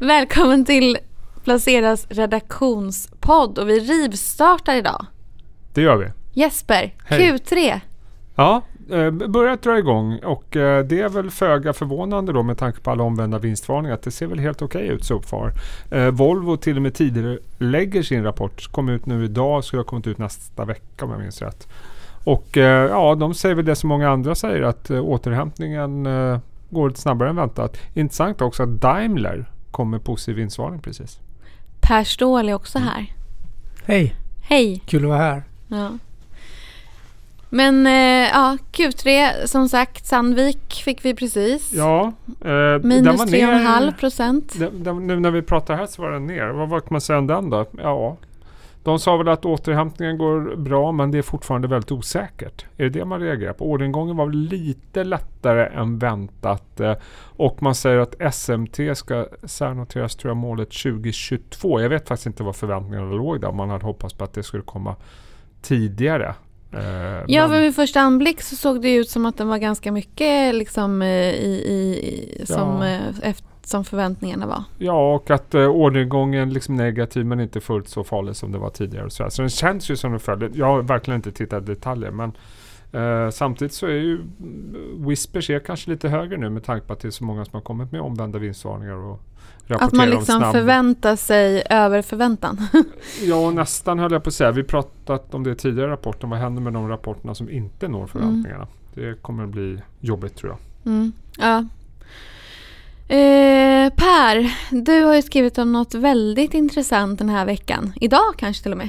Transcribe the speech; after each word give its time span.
Välkommen 0.00 0.64
till 0.64 0.98
Placeras 1.44 2.06
redaktionspodd 2.08 3.58
och 3.58 3.68
vi 3.68 3.80
rivstartar 3.80 4.74
idag. 4.74 5.06
Det 5.74 5.82
gör 5.82 5.96
vi. 5.96 6.06
Jesper, 6.32 6.94
Hej. 7.04 7.32
Q3. 7.32 7.80
Ja, 8.34 8.62
eh, 8.90 9.10
börjat 9.10 9.62
dra 9.62 9.78
igång 9.78 10.18
och 10.18 10.56
eh, 10.56 10.84
det 10.84 11.00
är 11.00 11.08
väl 11.08 11.30
föga 11.30 11.72
förvånande 11.72 12.32
då 12.32 12.42
med 12.42 12.58
tanke 12.58 12.80
på 12.80 12.90
alla 12.90 13.02
omvända 13.02 13.38
vinstvarningar 13.38 13.94
att 13.94 14.02
det 14.02 14.10
ser 14.10 14.26
väl 14.26 14.38
helt 14.38 14.62
okej 14.62 14.86
ut 14.86 15.04
så 15.04 15.20
far. 15.20 15.52
Eh, 15.90 16.10
Volvo 16.10 16.56
till 16.56 16.76
och 16.76 16.82
med 16.82 16.94
tidigare 16.94 17.38
lägger 17.58 18.02
sin 18.02 18.24
rapport. 18.24 18.72
Kom 18.72 18.88
ut 18.88 19.06
nu 19.06 19.24
idag, 19.24 19.64
skulle 19.64 19.80
ha 19.80 19.86
kommit 19.86 20.06
ut 20.06 20.18
nästa 20.18 20.64
vecka 20.64 21.04
om 21.04 21.10
jag 21.10 21.20
minns 21.20 21.42
rätt. 21.42 21.68
Och 22.24 22.56
ja, 22.90 23.14
de 23.14 23.34
säger 23.34 23.54
väl 23.54 23.64
det 23.64 23.76
som 23.76 23.88
många 23.88 24.10
andra 24.10 24.34
säger 24.34 24.62
att 24.62 24.90
återhämtningen 24.90 26.04
går 26.70 26.88
lite 26.88 27.00
snabbare 27.00 27.28
än 27.28 27.36
väntat. 27.36 27.76
Intressant 27.94 28.40
också 28.40 28.62
att 28.62 28.80
Daimler 28.80 29.46
kom 29.76 29.90
med 29.90 30.04
positiv 30.04 30.34
vinstvarning 30.36 30.80
precis. 30.80 31.18
Per 31.80 32.04
Ståhl 32.04 32.48
är 32.48 32.54
också 32.54 32.78
här. 32.78 33.12
Hej, 33.84 34.14
Hej. 34.42 34.82
kul 34.86 35.02
att 35.04 35.08
vara 35.08 35.18
här. 35.18 35.42
Ja. 35.68 35.90
Men 37.50 37.86
eh, 37.86 38.28
ja, 38.32 38.56
Q3 38.72 39.30
som 39.46 39.68
sagt, 39.68 40.06
Sandvik 40.06 40.72
fick 40.84 41.04
vi 41.04 41.14
precis. 41.14 41.72
Ja, 41.72 42.12
eh, 42.44 42.78
Minus 42.82 43.18
var 43.18 43.26
ner- 43.26 43.90
3,5 43.90 43.96
procent. 43.96 44.52
Den, 44.58 44.84
den, 44.84 45.06
nu 45.06 45.20
när 45.20 45.30
vi 45.30 45.42
pratar 45.42 45.76
här 45.76 45.86
så 45.86 46.02
var 46.02 46.10
den 46.10 46.26
ner. 46.26 46.46
Vad, 46.46 46.68
vad 46.68 46.82
kan 46.82 46.88
man 46.94 47.00
säga 47.00 47.18
om 47.18 47.26
den 47.26 47.50
då? 47.50 47.66
Ja, 47.78 48.16
de 48.86 48.98
sa 48.98 49.16
väl 49.16 49.28
att 49.28 49.44
återhämtningen 49.44 50.18
går 50.18 50.56
bra 50.56 50.92
men 50.92 51.10
det 51.10 51.18
är 51.18 51.22
fortfarande 51.22 51.68
väldigt 51.68 51.92
osäkert. 51.92 52.64
Är 52.76 52.84
det 52.84 52.90
det 52.90 53.04
man 53.04 53.20
reagerar 53.20 53.52
på? 53.52 53.70
Orderingången 53.70 54.16
var 54.16 54.28
lite 54.30 55.04
lättare 55.04 55.66
än 55.80 55.98
väntat. 55.98 56.80
eh, 56.80 56.92
Och 57.36 57.62
man 57.62 57.74
säger 57.74 57.98
att 57.98 58.34
SMT 58.34 58.94
ska 58.94 59.26
särnoteras 59.44 60.16
tror 60.16 60.30
jag 60.30 60.36
målet 60.36 60.70
2022. 60.70 61.80
Jag 61.80 61.88
vet 61.88 62.08
faktiskt 62.08 62.26
inte 62.26 62.42
vad 62.42 62.56
förväntningarna 62.56 63.12
låg 63.12 63.40
där. 63.40 63.52
Man 63.52 63.70
hade 63.70 63.84
hoppats 63.84 64.14
på 64.14 64.24
att 64.24 64.32
det 64.34 64.42
skulle 64.42 64.62
komma 64.62 64.96
tidigare. 65.62 66.34
Eh, 66.72 67.24
Ja, 67.28 67.48
men- 67.48 67.60
vid 67.62 67.74
första 67.74 68.00
anblick 68.00 68.40
så 68.42 68.56
såg 68.56 68.82
det 68.82 68.94
ut 68.94 69.10
som 69.10 69.26
att 69.26 69.36
den 69.38 69.48
var 69.48 69.58
ganska 69.58 69.92
mycket 69.92 70.54
liksom 70.54 71.02
eh, 71.02 71.08
i, 71.30 71.62
i, 71.66 72.40
i 72.42 72.46
som, 72.46 72.82
Ja. 72.82 72.86
eh, 72.88 73.00
efter, 73.22 73.46
som 73.66 73.84
förväntningarna 73.84 74.46
var. 74.46 74.64
Ja, 74.78 75.14
och 75.14 75.30
att 75.30 75.54
uh, 75.54 75.68
orderingången 75.68 76.52
liksom 76.52 76.76
negativ 76.76 77.26
men 77.26 77.40
inte 77.40 77.60
fullt 77.60 77.88
så 77.88 78.04
farlig 78.04 78.36
som 78.36 78.52
det 78.52 78.58
var 78.58 78.70
tidigare. 78.70 79.10
Så, 79.10 79.30
så 79.30 79.42
den 79.42 79.48
känns 79.48 79.90
ju 79.90 79.96
som 79.96 80.10
den 80.10 80.20
följer. 80.20 80.50
Jag 80.54 80.66
har 80.66 80.82
verkligen 80.82 81.16
inte 81.16 81.32
tittat 81.32 81.62
i 81.62 81.66
detaljer 81.66 82.10
men 82.10 82.32
eh, 82.92 83.30
samtidigt 83.30 83.72
så 83.72 83.86
är 83.86 83.90
ju 83.90 84.14
mm, 84.14 85.08
Whispers 85.08 85.50
är 85.50 85.58
kanske 85.58 85.90
lite 85.90 86.08
högre 86.08 86.36
nu 86.36 86.50
med 86.50 86.64
tanke 86.64 86.86
på 86.86 86.92
att 86.92 87.00
det 87.00 87.08
är 87.08 87.12
så 87.12 87.24
många 87.24 87.44
som 87.44 87.54
har 87.54 87.60
kommit 87.60 87.92
med 87.92 88.00
omvända 88.00 88.38
vinstvarningar 88.38 88.94
och 88.94 89.20
rapporterar 89.66 89.86
Att 89.86 89.92
man 89.92 90.08
om 90.08 90.14
liksom 90.18 90.40
snabb... 90.40 90.52
förväntar 90.52 91.16
sig 91.16 91.62
över 91.70 92.02
förväntan. 92.02 92.58
Ja, 93.22 93.50
nästan 93.50 93.98
höll 93.98 94.12
jag 94.12 94.22
på 94.22 94.28
att 94.28 94.34
säga. 94.34 94.52
Vi 94.52 94.62
pratat 94.62 95.34
om 95.34 95.44
det 95.44 95.50
i 95.50 95.54
tidigare 95.54 95.90
rapporten. 95.90 96.30
Vad 96.30 96.38
händer 96.38 96.62
med 96.62 96.72
de 96.72 96.88
rapporterna 96.88 97.34
som 97.34 97.50
inte 97.50 97.88
når 97.88 98.06
förväntningarna? 98.06 98.66
Det 98.94 99.22
kommer 99.22 99.44
att 99.44 99.50
bli 99.50 99.78
jobbigt 100.00 100.36
tror 100.36 100.50
jag. 100.50 100.92
Mm. 100.92 101.12
Ja. 101.38 101.64
Eh, 103.08 103.90
per, 103.96 104.52
du 104.84 105.02
har 105.04 105.14
ju 105.14 105.22
skrivit 105.22 105.58
om 105.58 105.72
något 105.72 105.94
väldigt 105.94 106.54
intressant 106.54 107.18
den 107.18 107.28
här 107.28 107.44
veckan. 107.44 107.92
Idag 108.00 108.34
kanske 108.38 108.62
till 108.62 108.72
och 108.72 108.78
med. 108.78 108.88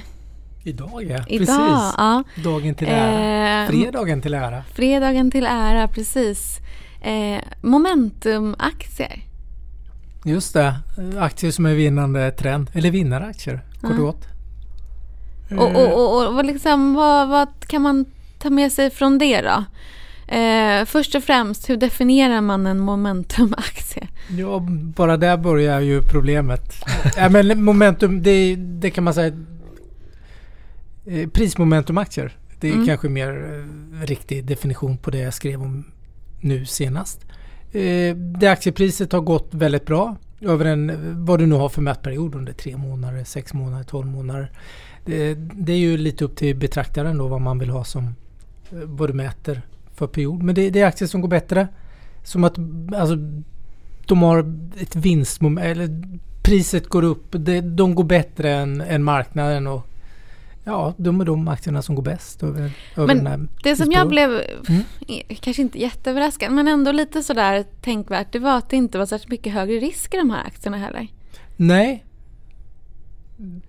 Idag 0.64 1.04
ja, 1.04 1.24
Idag, 1.28 1.28
precis. 1.28 1.94
ja. 1.98 2.24
Dagen 2.44 2.76
till 2.76 2.88
ära. 2.88 3.64
Eh, 3.64 3.70
Fredagen 3.70 4.22
till 4.22 4.34
ära. 4.34 4.64
fredagen 4.74 5.32
till 5.32 5.46
ära, 5.46 5.88
precis. 5.88 6.58
Eh, 7.02 7.42
Momentumaktier. 7.62 9.24
Just 10.26 10.54
det, 10.54 10.76
aktier 11.20 11.52
som 11.52 11.66
är 11.66 11.74
vinnande 11.74 12.32
trend. 12.32 12.70
Eller 12.74 12.92
vinnaraktier, 12.92 13.62
kort 13.82 13.92
och 13.92 13.98
gott. 13.98 14.26
Och, 15.52 15.76
och, 15.76 15.94
och, 15.94 16.28
och 16.28 16.34
vad, 16.34 16.46
liksom, 16.46 16.94
vad, 16.94 17.28
vad 17.30 17.48
kan 17.68 17.82
man 17.82 18.06
ta 18.40 18.50
med 18.50 18.72
sig 18.72 18.90
från 18.90 19.18
det 19.18 19.42
då? 19.42 19.64
Eh, 20.28 20.86
först 20.86 21.16
och 21.16 21.24
främst, 21.24 21.70
hur 21.70 21.78
definierar 21.78 22.42
man 22.42 22.66
en 22.68 22.80
momentumaktie? 22.80 24.08
Ja, 24.38 24.60
bara 24.70 25.18
där 25.18 25.38
börjar 25.38 25.80
ju 25.80 26.02
problemet. 26.02 26.74
ja, 27.18 27.30
men 27.30 27.64
momentum, 27.64 28.24
det, 28.24 28.56
det 28.56 28.90
kan 28.92 29.04
man 29.04 29.14
säga. 29.14 29.34
Eh, 31.06 31.30
prismomentumaktier. 31.30 32.38
Det 32.60 32.68
är 32.70 32.74
Mm. 32.74 32.86
kanske 32.86 33.10
mer 33.10 33.30
eh, 33.30 34.06
riktig 34.06 34.46
definition 34.46 34.98
på 34.98 35.12
det 35.12 35.18
jag 35.20 35.34
skrev 35.34 35.62
om 35.62 35.84
nu 36.42 36.66
senast. 36.66 37.26
Eh, 37.72 38.16
det 38.16 38.48
aktiepriset 38.48 39.12
har 39.12 39.22
gått 39.22 39.48
väldigt 39.52 39.86
bra 39.86 40.16
över 40.42 40.66
en, 40.66 40.92
vad 41.26 41.40
du 41.40 41.46
nu 41.46 41.56
har 41.56 41.70
för 41.70 41.82
mätperiod 41.82 42.36
under 42.36 42.54
tre 42.54 42.78
månader, 42.78 43.24
sex 43.24 43.54
månader, 43.54 43.84
tolv 43.84 44.08
månader. 44.08 44.52
Det, 45.06 45.34
det 45.34 45.72
är 45.74 45.78
ju 45.78 45.98
lite 45.98 46.26
upp 46.26 46.36
till 46.36 46.56
betraktaren 46.56 47.18
då 47.18 47.28
vad 47.28 47.42
man 47.42 47.60
vill 47.60 47.70
ha 47.70 47.84
som, 47.84 48.04
eh, 48.72 48.78
vad 48.84 49.10
du 49.10 49.14
mäter 49.14 49.62
för 49.98 50.08
period. 50.08 50.44
Men 50.44 50.56
det, 50.56 50.70
det 50.70 50.82
är 50.82 50.86
aktier 50.86 51.08
som 51.08 51.22
går 51.22 51.30
bättre. 51.30 51.68
Som 52.24 52.44
att, 52.44 52.58
alltså 52.96 53.18
de 54.06 54.22
har 54.22 54.40
ett 54.80 54.96
vinstmoment, 54.96 55.66
eller 55.66 55.90
priset 56.44 56.88
går 56.88 57.04
upp, 57.04 57.28
det, 57.32 57.62
de 57.62 57.96
går 57.96 58.04
bättre 58.04 58.52
än, 58.52 58.82
än 58.82 59.04
marknaden 59.04 59.68
och 59.68 59.88
ja, 60.64 60.94
de 60.98 61.22
är 61.22 61.26
de 61.26 61.48
aktierna 61.48 61.82
som 61.82 61.96
går 61.96 62.04
bäst 62.04 62.44
över, 62.44 62.72
över 62.96 63.08
Men 63.08 63.18
den 63.18 63.28
här 63.28 63.48
Det 63.64 63.76
som 63.76 63.92
jag 63.92 64.10
blev, 64.10 64.30
Mm. 64.70 64.84
kanske 65.40 65.62
inte 65.62 65.82
jätteöverraskad, 65.82 66.52
men 66.52 66.68
ändå 66.68 66.92
lite 66.92 67.24
sådär 67.24 67.66
tänkvärt, 67.82 68.32
det 68.32 68.40
var 68.40 68.58
att 68.58 68.70
det 68.70 68.76
inte 68.76 68.98
var 68.98 69.06
särskilt 69.06 69.32
mycket 69.32 69.54
högre 69.54 69.76
risk 69.76 70.14
i 70.14 70.18
de 70.18 70.30
här 70.30 70.46
aktierna 70.46 70.78
heller. 70.78 71.08
Nej. 71.56 72.04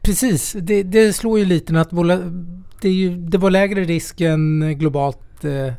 Precis, 0.02 0.56
det, 0.60 0.82
det 0.82 1.12
slår 1.12 1.38
ju 1.38 1.44
lite 1.44 1.80
att 1.80 1.92
vola, 1.92 2.16
det, 2.80 2.90
ju, 2.90 3.16
det 3.16 3.38
var 3.38 3.50
lägre 3.50 3.84
risk 3.84 4.20
än 4.20 4.78
globalt 4.78 5.44
eh, 5.44 5.72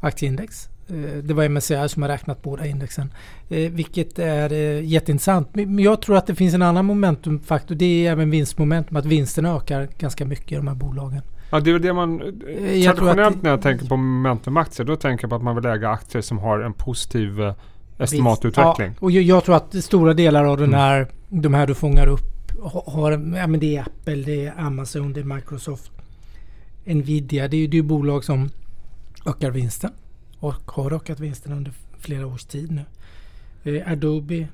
aktieindex. 0.00 0.68
Eh, 0.88 0.94
det 1.22 1.34
var 1.34 1.44
MSCI 1.48 1.88
som 1.88 2.02
har 2.02 2.08
räknat 2.08 2.42
båda 2.42 2.66
indexen. 2.66 3.12
Eh, 3.48 3.70
vilket 3.70 4.18
är 4.18 4.52
eh, 4.52 4.84
jätteintressant. 4.84 5.48
Men 5.54 5.78
jag 5.78 6.02
tror 6.02 6.16
att 6.16 6.26
det 6.26 6.34
finns 6.34 6.54
en 6.54 6.62
annan 6.62 6.84
momentumfaktor. 6.84 7.74
Det 7.74 8.06
är 8.06 8.12
även 8.12 8.30
vinstmomentum. 8.30 8.96
Att 8.96 9.06
vinsterna 9.06 9.56
ökar 9.56 9.88
ganska 9.98 10.24
mycket 10.24 10.52
i 10.52 10.54
de 10.54 10.68
här 10.68 10.74
bolagen. 10.74 11.22
Ja, 11.50 11.60
det 11.60 11.70
är 11.70 11.72
väl 11.72 11.82
det 11.82 11.92
man... 11.92 12.22
Jag 12.74 12.96
traditionellt 12.96 13.42
när 13.42 13.50
jag 13.50 13.62
tänker 13.62 13.86
på 13.86 13.96
momentumaktier, 13.96 14.86
då 14.86 14.96
tänker 14.96 15.24
jag 15.24 15.30
på 15.30 15.36
att 15.36 15.42
man 15.42 15.54
vill 15.56 15.66
äga 15.66 15.88
aktier 15.90 16.22
som 16.22 16.38
har 16.38 16.58
en 16.60 16.72
positiv 16.72 17.40
eh, 17.42 17.54
estimatutveckling. 17.98 18.88
Ja, 18.88 18.94
och 19.00 19.10
jag, 19.10 19.22
jag 19.22 19.44
tror 19.44 19.56
att 19.56 19.84
stora 19.84 20.14
delar 20.14 20.44
av 20.44 20.56
den 20.56 20.68
Mm. 20.68 20.80
här, 20.80 21.06
de 21.28 21.54
här 21.54 21.66
du 21.66 21.74
fångar 21.74 22.06
upp 22.06 22.52
ha- 22.62 22.84
har, 22.86 23.12
ja 23.12 23.46
men 23.46 23.60
det 23.60 23.76
är 23.76 23.80
Apple, 23.82 24.14
det 24.14 24.46
är 24.46 24.52
Amazon, 24.60 25.12
det 25.12 25.20
är 25.20 25.24
Microsoft, 25.24 25.90
Nvidia. 26.84 27.48
Det 27.48 27.56
är 27.56 27.68
ju 27.74 27.82
bolag 27.82 28.24
som 28.24 28.50
ökar 29.26 29.50
vinsten 29.50 29.90
och 30.38 30.70
har 30.70 30.92
ökat 30.92 31.20
vinsten 31.20 31.52
under 31.52 31.72
flera 31.98 32.26
års 32.26 32.44
tid 32.44 32.70
nu. 32.70 32.84
Eh, 33.72 33.92
Adobe, 33.92 34.48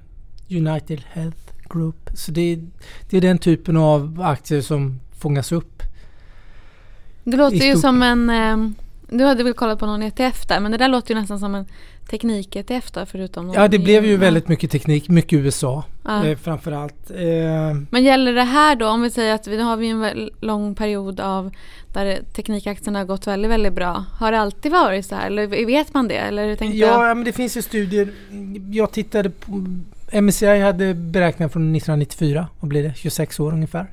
United 0.51 1.03
Health 1.13 1.53
Group. 1.71 2.11
Så 2.15 2.33
det 2.33 2.41
är, 2.41 2.67
det 3.11 3.17
är 3.17 3.21
den 3.21 3.39
typen 3.39 3.77
av 3.77 4.21
aktier 4.23 4.61
som 4.61 5.01
fångas 5.19 5.53
upp. 5.53 5.83
Det 7.25 7.37
låter 7.37 7.57
ju 7.67 7.77
som 7.77 8.03
en, 8.03 8.31
eh, 8.31 8.82
du 9.19 9.25
hade 9.25 9.45
väl 9.45 9.55
kollat 9.55 9.79
på 9.79 9.87
någon 9.87 10.03
ETF 10.03 10.47
där, 10.47 10.61
men 10.61 10.73
det 10.73 10.79
där 10.79 10.89
låter 10.89 11.15
ju 11.15 11.21
nästan 11.21 11.39
som 11.39 11.55
en 11.55 11.67
teknik-ETF 12.11 13.07
förutom 13.07 13.47
någon 13.47 13.55
Ja, 13.55 13.69
det 13.69 13.79
blev 13.79 14.05
ju 14.05 14.13
ja. 14.13 14.19
väldigt 14.19 14.49
mycket 14.49 14.71
teknik, 14.71 15.09
mycket 15.09 15.39
USA 15.39 15.85
Ja. 16.05 16.27
eh, 16.27 16.37
framförallt. 16.39 17.11
Eh, 17.11 17.77
Men 17.91 18.05
gäller 18.05 18.33
det 18.33 18.43
här 18.43 18.77
då, 18.77 18.89
om 18.89 19.03
vi 19.03 19.11
säger 19.11 19.35
att 19.35 19.47
vi, 19.47 19.57
nu 19.57 19.63
har 19.63 19.77
vi 19.77 19.89
en 19.89 20.31
lång 20.41 20.75
period 20.75 21.21
av 21.21 21.51
där 21.93 22.19
teknikaktierna 22.33 22.99
har 22.99 23.07
gått 23.07 23.27
väldigt, 23.27 23.51
väldigt 23.51 23.73
bra. 23.73 24.05
Har 24.19 24.33
det 24.33 24.41
alltid 24.41 24.73
varit 24.73 25.07
så 25.07 25.15
här? 25.15 25.27
Eller 25.27 25.47
vet 25.67 25.95
man 25.95 26.09
det? 26.09 26.15
Eller 26.19 26.57
tänkte 26.57 26.79
jag, 26.79 27.09
Ja, 27.11 27.15
men 27.15 27.25
det 27.25 27.33
finns 27.33 27.57
ju 27.57 27.63
studier. 27.63 28.09
Jag 28.71 28.93
tittade 28.93 29.31
på... 29.31 29.65
MSCI 30.23 30.61
hade 30.61 30.95
beräkningar 30.95 31.49
från 31.49 31.63
1994. 31.77 32.47
Vad 32.61 32.69
blir 32.69 32.83
det? 32.83 32.93
26 32.97 33.41
år 33.41 33.53
ungefär. 33.53 33.87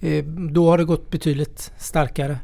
Eh, 0.00 0.24
då 0.24 0.70
har 0.70 0.78
det 0.78 0.84
gått 0.84 1.10
betydligt 1.10 1.72
starkare. 1.78 2.38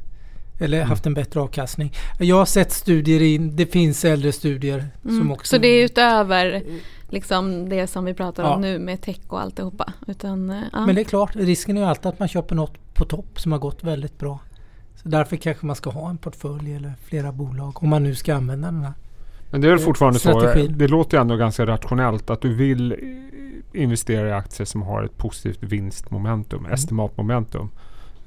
Eller 0.61 0.76
Mm. 0.79 0.88
haft 0.88 1.06
en 1.06 1.14
bättre 1.14 1.41
avkastning. 1.41 1.93
Jag 2.19 2.37
har 2.37 2.44
sett 2.47 2.73
studier 2.73 3.23
in. 3.23 3.56
Det 3.56 3.67
finns 3.67 4.05
äldre 4.05 4.32
studier 4.32 4.87
som 5.03 5.11
mm. 5.11 5.32
också... 5.32 5.56
Så 5.56 5.62
det 5.62 5.69
är 5.69 5.85
utöver 5.85 6.62
liksom 7.08 7.69
det 7.69 7.87
som 7.87 8.05
vi 8.05 8.14
pratar 8.14 8.43
om 8.44 8.50
Ja. 8.50 8.58
nu 8.58 8.79
med 8.79 9.00
tech 9.00 9.19
och 9.29 9.41
alltihopa? 9.41 9.93
Utan, 10.06 10.50
eh, 10.50 10.62
ja. 10.73 10.87
Men 10.87 10.94
det 10.94 11.00
är 11.00 11.05
klart, 11.05 11.37
risken 11.37 11.76
är 11.76 11.81
ju 11.81 11.87
alltid 11.87 12.06
att 12.06 12.19
man 12.19 12.29
köper 12.29 12.55
något 12.55 12.94
på 12.94 13.05
topp 13.05 13.41
som 13.41 13.53
har 13.53 13.58
gått 13.58 13.85
väldigt 13.85 14.19
bra. 14.19 14.38
Så 15.03 15.08
därför 15.08 15.37
kanske 15.37 15.67
man 15.67 15.76
ska 15.76 15.91
ha 15.91 16.11
en 16.11 16.19
portfölj 16.19 16.75
eller 16.75 16.93
flera 17.05 17.32
bolag 17.32 17.82
om 17.82 17.88
man 17.88 18.03
nu 18.03 18.14
ska 18.14 18.35
använda 18.35 18.70
den 18.70 18.82
här. 18.85 18.93
Men 19.50 19.61
det 19.61 19.67
är 19.67 19.70
väl 19.70 19.79
fortfarande 19.79 20.19
så. 20.19 20.41
Strategin. 20.41 20.79
Det 20.79 20.88
låter 20.88 21.17
ju 21.17 21.20
ändå 21.20 21.37
ganska 21.37 21.67
rationellt 21.67 22.31
att 22.31 22.41
du 22.43 22.55
vill 22.55 22.93
eh, 22.93 23.82
investera 23.82 24.29
i 24.29 24.32
aktier 24.32 24.64
som 24.64 24.82
har 24.82 25.03
ett 25.05 25.17
positivt 25.19 25.62
vinstmomentum, 25.62 26.58
Mm. 26.61 26.73
estimatmomentum. 26.73 27.70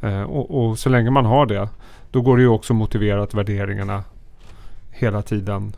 Eh, 0.01 0.21
och, 0.21 0.63
och 0.69 0.79
så 0.79 0.89
länge 0.89 1.09
man 1.11 1.25
har 1.25 1.45
det, 1.45 1.69
då 2.11 2.21
går 2.21 2.37
det 2.37 2.43
ju 2.43 2.49
också 2.49 2.73
att 2.73 2.77
motivera 2.77 3.23
att 3.23 3.33
värderingarna 3.33 4.03
hela 4.91 5.21
tiden 5.21 5.73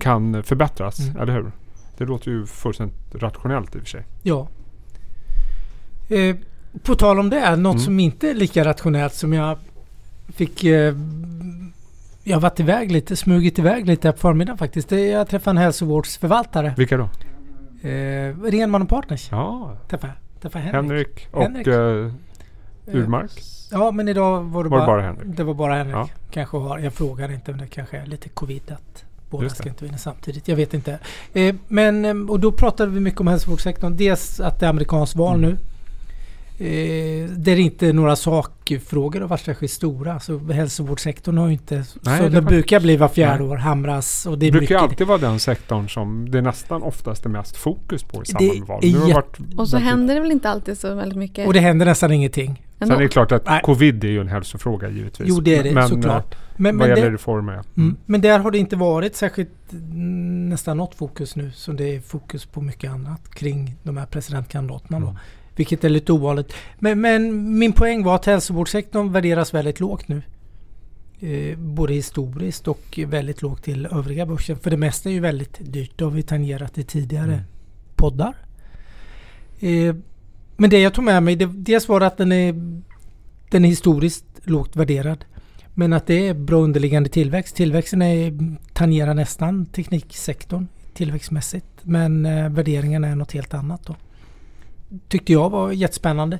kan 0.00 0.42
förbättras, 0.42 0.98
Mm. 1.00 1.22
eller 1.22 1.32
hur? 1.32 1.52
Det 1.98 2.04
låter 2.04 2.30
ju 2.30 2.46
fullständigt 2.46 3.14
rationellt 3.14 3.76
i 3.76 3.78
och 3.78 3.82
för 3.82 3.88
sig. 3.88 4.04
Ja. 4.22 4.48
Eh, 6.08 6.36
på 6.82 6.94
tal 6.94 7.18
om 7.20 7.30
det, 7.30 7.56
något 7.56 7.72
Mm. 7.74 7.78
som 7.78 8.00
inte 8.00 8.30
är 8.30 8.34
lika 8.34 8.64
rationellt 8.64 9.14
som 9.14 9.32
jag 9.32 9.58
fick... 10.28 10.64
Eh, 10.64 10.94
jag 12.24 12.36
har 12.36 12.40
varit 12.40 12.60
iväg 12.60 12.92
lite, 12.92 13.16
smugit 13.16 13.58
iväg 13.58 13.86
lite 13.86 14.12
på 14.12 14.18
förmiddagen 14.18 14.58
faktiskt. 14.58 14.88
Det 14.88 15.06
jag 15.06 15.28
träffade 15.28 15.50
en 15.58 15.62
hälsovårdsförvaltare. 15.62 16.74
Vilka 16.76 16.96
då? 16.96 17.08
Eh, 17.88 18.34
Renman 18.42 18.82
och 18.82 18.88
Partners. 18.88 19.28
Ja, 19.30 19.76
Träffade, 19.88 20.12
träffade 20.40 20.64
Henrik. 20.64 20.82
Henrik 20.82 21.28
och 21.32 21.42
Henrik. 21.42 21.66
eh, 21.66 22.12
Urmark. 22.86 23.42
Ja, 23.70 23.90
men 23.90 24.08
idag 24.08 24.42
var 24.42 24.64
det, 24.64 24.70
Var 24.70 24.78
bara, 24.78 24.86
bara 24.86 25.02
Henrik? 25.02 25.36
Det 25.36 25.44
var 25.44 25.54
bara 25.54 25.74
Henrik. 25.74 25.94
Ja. 25.96 26.08
Kanske 26.30 26.56
har, 26.56 26.78
jag 26.78 26.92
frågar 26.92 27.32
inte 27.32 27.50
men 27.50 27.60
det 27.60 27.66
kanske 27.66 27.96
är 27.98 28.06
lite 28.06 28.28
covid 28.28 28.62
att 28.70 29.04
båda 29.30 29.48
ska 29.48 29.68
inte 29.68 29.84
vinna 29.84 29.98
samtidigt. 29.98 30.48
Jag 30.48 30.56
vet 30.56 30.74
inte. 30.74 30.98
Eh, 31.32 31.54
men, 31.68 32.04
eh, 32.04 32.30
och 32.30 32.40
då 32.40 32.52
pratade 32.52 32.90
vi 32.92 33.00
mycket 33.00 33.20
om 33.20 33.26
hälsovårdssektorn. 33.26 33.96
Dels 33.96 34.40
att 34.40 34.60
det 34.60 34.66
är 34.66 34.70
amerikanskt 34.70 35.16
val 35.16 35.36
Mm. 35.38 35.50
nu. 35.50 35.56
Eh, 36.58 37.28
där 37.30 37.56
inte 37.56 37.92
några 37.92 38.16
sakfrågor 38.16 39.20
har 39.20 39.28
varit 39.28 39.40
särskilt 39.40 39.72
stora. 39.72 40.20
Så 40.20 40.38
hälsovårdssektorn 40.52 41.38
har 41.38 41.46
ju 41.46 41.52
inte, 41.52 41.74
Nej, 41.76 41.84
som 42.16 42.16
det 42.18 42.28
det 42.28 42.42
brukar 42.42 42.80
bli 42.80 42.96
var 42.96 43.08
fjärde 43.08 43.38
Nej. 43.44 43.52
år, 43.52 43.56
hamras. 43.56 44.26
Och 44.26 44.32
det 44.32 44.46
Det 44.46 44.46
är 44.46 44.52
brukar 44.52 44.74
mycket. 44.74 44.82
alltid 44.90 45.06
vara 45.06 45.18
den 45.18 45.38
sektorn 45.40 45.88
som 45.88 46.30
det 46.30 46.38
är 46.38 46.42
nästan 46.42 46.82
oftast 46.82 47.24
är 47.24 47.28
mest 47.30 47.56
fokus 47.56 48.02
på 48.02 48.16
i 48.16 48.20
Det 48.20 48.26
samband 48.26 48.58
med 48.58 48.68
val. 48.68 48.80
är 48.84 48.92
Det 48.92 48.98
har 48.98 49.14
varit 49.14 49.38
Och 49.56 49.68
så 49.68 49.76
väldigt- 49.76 49.90
händer 49.90 50.14
det 50.14 50.20
väl 50.20 50.32
inte 50.32 50.50
alltid 50.50 50.78
så 50.78 50.94
väldigt 50.94 51.18
mycket 51.18 51.46
Och 51.46 51.52
det 51.52 51.60
händer 51.60 51.86
nästan 51.86 52.12
ingenting. 52.12 52.62
Sen 52.78 52.90
är 52.90 52.98
det 52.98 53.08
klart 53.08 53.32
att 53.32 53.46
Nej. 53.46 53.60
covid 53.64 54.04
är 54.04 54.08
ju 54.08 54.20
en 54.20 54.28
hälsofråga 54.28 54.88
givetvis. 54.88 55.28
Jo, 55.28 55.40
det 55.40 55.56
är 55.56 55.62
det 55.64 55.72
men, 55.72 55.88
såklart. 55.88 56.34
eh, 56.34 56.38
Men, 56.56 56.78
vad 56.78 56.88
men, 56.88 56.96
gäller 56.96 57.10
det, 57.10 57.14
reformer, 57.14 57.52
ja. 57.52 57.62
mm, 57.76 57.96
men 58.06 58.20
där 58.20 58.38
har 58.38 58.50
det 58.50 58.58
inte 58.58 58.76
varit 58.76 59.16
särskilt 59.16 59.72
mm, 59.72 60.48
nästan 60.48 60.76
något 60.76 60.94
fokus 60.94 61.36
nu. 61.36 61.50
Så 61.54 61.72
det 61.72 61.96
är 61.96 62.00
fokus 62.00 62.46
på 62.46 62.60
mycket 62.60 62.90
annat 62.90 63.30
kring 63.34 63.74
de 63.82 63.96
här 63.96 64.06
presidentkandidaterna 64.06 65.00
då. 65.00 65.16
Vilket 65.56 65.84
är 65.84 65.88
lite 65.88 66.12
ovanligt. 66.12 66.52
Men, 66.78 67.00
men 67.00 67.58
min 67.58 67.72
poäng 67.72 68.04
var 68.04 68.14
att 68.14 68.24
hälsovårdssektorn 68.24 69.12
värderas 69.12 69.54
väldigt 69.54 69.80
lågt 69.80 70.08
nu. 70.08 70.22
Eh, 71.20 71.58
både 71.58 71.94
historiskt 71.94 72.68
och 72.68 73.00
väldigt 73.06 73.42
lågt 73.42 73.62
till 73.62 73.86
övriga 73.86 74.26
börsen. 74.26 74.58
För 74.58 74.70
det 74.70 74.76
mesta 74.76 75.08
är 75.08 75.12
ju 75.12 75.20
väldigt 75.20 75.72
dyrt. 75.72 75.92
Det 75.96 76.04
har 76.04 76.10
vi 76.10 76.22
tangerat 76.22 76.78
i 76.78 76.84
tidigare 76.84 77.32
Mm. 77.32 77.44
poddar. 77.96 78.34
Eh, 79.60 79.94
men 80.56 80.70
det 80.70 80.78
jag 80.78 80.94
tog 80.94 81.04
med 81.04 81.22
mig, 81.22 81.36
det, 81.36 81.46
dels 81.46 81.88
var 81.88 82.00
att 82.00 82.16
den 82.16 82.32
är, 82.32 82.52
den 83.50 83.64
är 83.64 83.68
historiskt 83.68 84.24
lågt 84.42 84.76
värderad. 84.76 85.24
Men 85.74 85.92
att 85.92 86.06
det 86.06 86.28
är 86.28 86.34
bra 86.34 86.58
underliggande 86.58 87.08
tillväxt. 87.08 87.56
Tillväxten 87.56 88.02
är, 88.02 88.38
tangerar 88.72 89.14
nästan 89.14 89.66
tekniksektorn 89.66 90.66
tillväxtmässigt. 90.94 91.66
Men 91.82 92.26
eh, 92.26 92.48
värderingarna 92.48 93.08
är 93.08 93.14
något 93.16 93.32
helt 93.32 93.54
annat 93.54 93.86
då. 93.86 93.96
Tyckte 95.08 95.32
jag 95.32 95.50
var 95.50 95.72
jättespännande. 95.72 96.38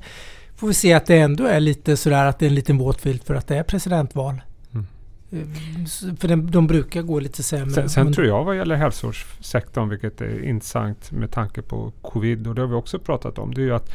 Får 0.56 0.68
vi 0.68 0.74
se 0.74 0.92
att 0.92 1.06
det 1.06 1.18
ändå 1.18 1.44
är 1.44 1.60
lite 1.60 1.96
sådär 1.96 2.26
att 2.26 2.38
det 2.38 2.46
är 2.46 2.48
en 2.48 2.54
liten 2.54 2.78
våt 2.78 3.00
filt 3.00 3.24
för 3.24 3.34
att 3.34 3.46
det 3.46 3.56
är 3.56 3.62
presidentval. 3.62 4.40
Mm. 4.74 4.86
Eh, 5.30 6.16
För 6.16 6.28
den, 6.28 6.50
de 6.50 6.66
brukar 6.66 7.02
gå 7.02 7.20
lite 7.20 7.42
sämre. 7.42 7.70
Sen, 7.70 7.88
sen 7.88 8.12
tror 8.12 8.26
jag 8.26 8.44
vad 8.44 8.56
gäller 8.56 8.76
hälsovårdssektorn, 8.76 9.88
vilket 9.88 10.20
är 10.20 10.44
intressant 10.44 11.12
med 11.12 11.30
tanke 11.30 11.62
på 11.62 11.92
covid 12.02 12.46
och 12.46 12.54
det 12.54 12.60
har 12.60 12.68
vi 12.68 12.74
också 12.74 12.98
pratat 12.98 13.38
om, 13.38 13.54
det 13.54 13.60
är 13.60 13.64
ju 13.64 13.74
att 13.74 13.90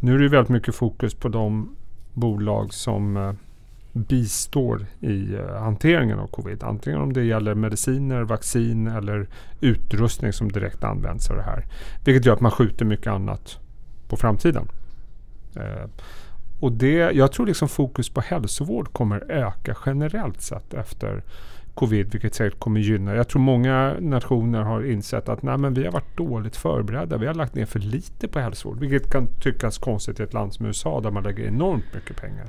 nu 0.00 0.14
är 0.14 0.18
det 0.18 0.28
väldigt 0.28 0.48
mycket 0.48 0.74
fokus 0.74 1.14
på 1.14 1.28
de 1.28 1.76
bolag 2.12 2.74
som 2.74 3.16
eh, 3.16 3.32
bistår 3.92 4.86
i 5.00 5.34
eh, 5.34 5.62
hanteringen 5.62 6.18
av 6.18 6.26
covid. 6.26 6.62
Antingen 6.62 7.00
om 7.00 7.12
det 7.12 7.24
gäller 7.24 7.54
mediciner, 7.54 8.22
vaccin 8.22 8.86
eller 8.86 9.26
utrustning 9.60 10.32
som 10.32 10.52
direkt 10.52 10.84
används 10.84 11.30
av 11.30 11.36
det 11.36 11.42
här. 11.42 11.64
Vilket 12.04 12.26
gör 12.26 12.34
att 12.34 12.40
man 12.40 12.50
skjuter 12.50 12.84
mycket 12.84 13.06
annat 13.06 13.58
på 14.08 14.16
framtiden. 14.16 14.68
Eh, 15.56 15.90
och 16.60 16.72
det, 16.72 16.94
jag 16.94 17.32
tror 17.32 17.46
liksom 17.46 17.68
fokus 17.68 18.08
på 18.08 18.20
hälsovård 18.20 18.92
kommer 18.92 19.30
öka 19.30 19.76
generellt 19.86 20.40
sett 20.40 20.74
efter 20.74 21.22
covid, 21.76 22.12
vilket 22.12 22.34
säkert 22.34 22.58
kommer 22.58 22.80
gynna. 22.80 23.14
Jag 23.14 23.28
tror 23.28 23.42
många 23.42 23.96
nationer 24.00 24.62
har 24.62 24.84
insett 24.84 25.28
att 25.28 25.42
nej, 25.42 25.58
men 25.58 25.74
vi 25.74 25.84
har 25.84 25.92
varit 25.92 26.16
dåligt 26.16 26.56
förberedda. 26.56 27.16
Vi 27.16 27.26
har 27.26 27.34
lagt 27.34 27.54
ner 27.54 27.66
för 27.66 27.78
lite 27.78 28.28
på 28.28 28.38
hälsovård, 28.38 28.80
vilket 28.80 29.10
kan 29.10 29.26
tyckas 29.40 29.78
konstigt 29.78 30.20
i 30.20 30.22
ett 30.22 30.32
land 30.32 30.54
som 30.54 30.66
USA 30.66 31.00
där 31.00 31.10
man 31.10 31.22
lägger 31.22 31.44
enormt 31.44 31.94
mycket 31.94 32.16
pengar 32.16 32.46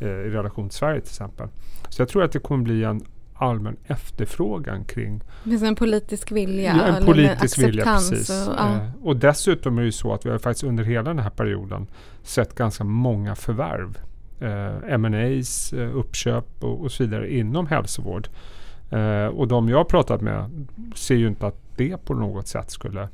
eh, 0.00 0.08
i 0.08 0.30
relation 0.30 0.68
till 0.68 0.78
Sverige 0.78 1.00
till 1.00 1.10
exempel. 1.10 1.48
Så 1.88 2.02
jag 2.02 2.08
tror 2.08 2.24
att 2.24 2.32
det 2.32 2.38
kommer 2.38 2.64
bli 2.64 2.84
en 2.84 3.04
allmän 3.42 3.76
efterfrågan 3.86 4.84
kring 4.84 5.20
Det 5.44 5.50
finns 5.50 5.62
en 5.62 5.74
politisk 5.74 6.32
vilja. 6.32 6.76
Ja, 6.76 6.82
en 6.82 6.94
eller 6.94 7.06
politisk 7.06 7.58
vilja, 7.58 7.82
acceptans 7.82 8.10
precis. 8.10 8.48
Och, 8.48 8.54
ja. 8.58 8.74
Eh, 8.74 8.88
och 9.02 9.16
dessutom 9.16 9.78
är 9.78 9.82
det 9.82 9.86
ju 9.86 9.92
så 9.92 10.14
att 10.14 10.26
vi 10.26 10.30
har 10.30 10.38
faktiskt 10.38 10.64
under 10.64 10.84
hela 10.84 11.02
den 11.02 11.18
här 11.18 11.30
perioden 11.30 11.86
sett 12.22 12.54
ganska 12.54 12.84
många 12.84 13.34
förvärv. 13.34 13.98
Eh, 14.40 14.92
M&As, 14.94 15.72
eh, 15.72 15.96
uppköp 15.96 16.64
och, 16.64 16.80
och 16.80 16.92
så 16.92 17.04
vidare 17.04 17.34
inom 17.34 17.66
hälsovård. 17.66 18.28
Eh, 18.90 19.26
och 19.26 19.48
de 19.48 19.68
jag 19.68 19.76
har 19.76 19.84
pratat 19.84 20.20
med 20.20 20.66
ser 20.94 21.14
ju 21.14 21.28
inte 21.28 21.46
att 21.46 21.62
det 21.76 22.04
på 22.04 22.14
något 22.14 22.48
sätt 22.48 22.70
skulle 22.70 23.08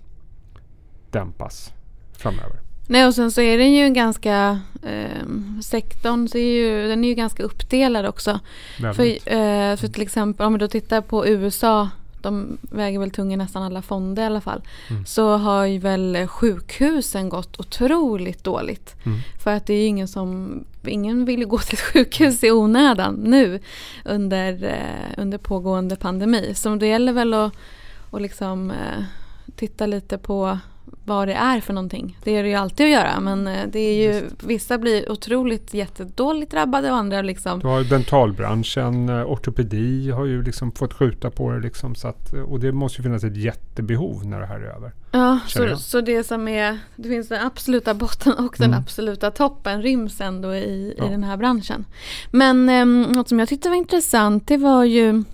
dämpas 1.10 1.72
framöver. 2.12 2.67
Nej 2.90 3.06
och 3.06 3.14
sen 3.14 3.30
så 3.30 3.40
är 3.40 3.58
den 3.58 3.72
ju 3.72 3.88
ganska, 3.88 4.60
eh, 4.82 5.26
sektorn 5.62 6.28
så 6.28 6.38
är 6.38 6.52
ju, 6.52 6.88
den 6.88 7.04
är 7.04 7.08
ju 7.08 7.14
ganska 7.14 7.42
uppdelad 7.42 8.06
också. 8.06 8.40
Väldigt. 8.80 9.22
För, 9.22 9.32
eh, 9.32 9.76
för 9.76 9.88
till 9.88 10.02
exempel 10.02 10.46
om 10.46 10.58
då 10.58 10.68
tittar 10.68 11.00
på 11.00 11.26
USA, 11.26 11.88
de 12.22 12.58
väger 12.60 12.98
väl 12.98 13.10
tunga 13.10 13.34
i 13.34 13.36
nästan 13.36 13.62
alla 13.62 13.82
fonder 13.82 14.22
i 14.22 14.26
alla 14.26 14.40
fall. 14.40 14.62
Mm. 14.90 15.06
Så 15.06 15.36
har 15.36 15.64
ju 15.64 15.78
väl 15.78 16.26
sjukhusen 16.26 17.28
gått 17.28 17.60
otroligt 17.60 18.44
dåligt. 18.44 18.96
Mm. 19.06 19.18
För 19.42 19.54
att 19.54 19.66
det 19.66 19.74
är 19.74 19.80
ju 19.80 19.86
ingen 19.86 20.08
som, 20.08 20.60
ingen 20.86 21.24
vill 21.24 21.44
gå 21.44 21.58
till 21.58 21.74
ett 21.74 21.92
sjukhus 21.92 22.44
i 22.44 22.50
onödan 22.50 23.14
nu 23.14 23.60
under, 24.04 24.64
eh, 24.64 25.22
under 25.22 25.38
pågående 25.38 25.96
pandemi. 25.96 26.52
Så 26.54 26.74
det 26.74 26.86
gäller 26.86 27.12
väl 27.12 27.34
att, 27.34 27.52
att 28.10 28.22
liksom 28.22 28.70
eh, 28.70 29.04
titta 29.56 29.86
lite 29.86 30.18
på 30.18 30.58
vad 31.08 31.28
det 31.28 31.34
är 31.34 31.60
för 31.60 31.72
någonting. 31.72 32.18
Det 32.24 32.36
är 32.36 32.42
det 32.42 32.48
ju 32.48 32.54
alltid 32.54 32.86
att 32.86 32.92
göra 32.92 33.20
men 33.20 33.46
eh, 33.46 33.66
det 33.72 33.78
är 33.78 34.12
ju, 34.12 34.22
vissa 34.42 34.78
blir 34.78 35.12
otroligt 35.12 35.74
jättedåligt 35.74 36.50
drabbade 36.50 36.90
och 36.90 36.96
andra 36.96 37.22
liksom 37.22 37.60
Du 37.60 37.66
har 37.66 37.78
ju 37.78 37.84
dentalbranschen, 37.84 39.08
eh, 39.08 39.22
ortopedi 39.24 40.10
har 40.10 40.24
ju 40.24 40.42
liksom 40.42 40.72
fått 40.72 40.92
skjuta 40.94 41.30
på 41.30 41.50
det. 41.50 41.60
Liksom, 41.60 41.94
så 41.94 42.08
att, 42.08 42.32
och 42.46 42.60
det 42.60 42.72
måste 42.72 42.98
ju 42.98 43.02
finnas 43.02 43.24
ett 43.24 43.36
jättebehov 43.36 44.26
när 44.26 44.40
det 44.40 44.46
här 44.46 44.60
är 44.60 44.74
över. 44.76 44.92
Ja, 45.12 45.38
så, 45.46 45.76
så 45.76 46.00
det 46.00 46.24
som 46.24 46.48
är, 46.48 46.78
det 46.96 47.08
finns 47.08 47.28
den 47.28 47.46
absoluta 47.46 47.94
botten 47.94 48.32
och 48.32 48.54
den 48.58 48.68
Mm. 48.70 48.80
absoluta 48.80 49.30
toppen 49.30 49.82
ryms 49.82 50.20
ändå 50.20 50.54
i, 50.54 50.94
Ja. 50.98 51.06
i 51.06 51.10
den 51.10 51.24
här 51.24 51.36
branschen. 51.36 51.84
Men 52.30 52.68
um, 52.68 53.02
något 53.02 53.28
som 53.28 53.38
jag 53.38 53.48
tyckte 53.48 53.68
var 53.68 53.76
intressant 53.76 54.46
det 54.48 54.56
var 54.56 54.84
ju, 54.84 55.24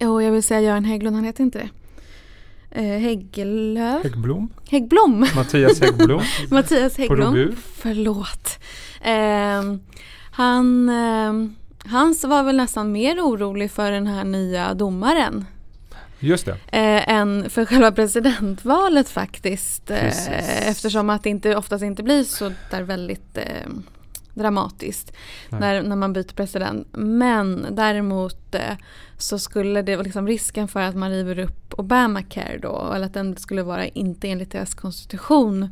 och 0.00 0.22
jag 0.22 0.32
vill 0.32 0.42
säga 0.42 0.60
Göran 0.60 0.84
Hägglund, 0.84 1.16
han 1.16 1.24
heter 1.24 1.42
inte 1.44 1.58
det. 1.58 1.68
Eh, 2.76 2.82
Hägglöf? 2.82 4.02
Häggblom, 4.02 4.48
Häggblom? 4.70 5.26
Mattias 5.36 5.80
Häggblom. 5.80 6.22
Mattias. 6.50 6.98
Robur. 6.98 7.54
Förlåt. 7.76 8.58
Ehm, 9.02 9.80
han, 10.32 10.88
um, 10.88 11.56
hans 11.84 12.24
var 12.24 12.42
väl 12.42 12.56
nästan 12.56 12.92
mer 12.92 13.20
orolig 13.20 13.70
för 13.70 13.90
den 13.90 14.06
här 14.06 14.24
nya 14.24 14.74
domaren 14.74 15.44
Just 16.18 16.46
det. 16.46 16.52
eh, 16.52 17.08
än 17.08 17.50
för 17.50 17.64
själva 17.64 17.92
presidentvalet 17.92 19.08
faktiskt. 19.08 19.90
Eh, 19.90 20.68
eftersom 20.68 21.10
att 21.10 21.22
det 21.22 21.30
inte, 21.30 21.56
oftast 21.56 21.84
inte 21.84 22.02
blir 22.02 22.24
så 22.24 22.52
där 22.70 22.82
väldigt 22.82 23.38
eh, 23.38 23.44
dramatiskt 24.36 25.12
Nej. 25.48 25.60
när, 25.60 25.82
när 25.82 25.96
man 25.96 26.12
byter 26.12 26.34
president. 26.34 26.88
Men 26.92 27.66
däremot 27.70 28.54
eh, 28.54 28.60
så 29.18 29.38
skulle 29.38 29.82
det 29.82 29.96
vara 29.96 30.04
liksom 30.04 30.26
risken 30.26 30.68
för 30.68 30.80
att 30.80 30.94
man 30.96 31.10
river 31.10 31.38
upp 31.38 31.74
Obamacare 31.78 32.58
då 32.62 32.92
eller 32.94 33.06
att 33.06 33.14
den 33.14 33.36
skulle 33.36 33.62
vara 33.62 33.86
inte 33.86 34.28
enligt 34.28 34.52
deras 34.52 34.74
konstitution 34.74 35.56
Mm. 35.56 35.70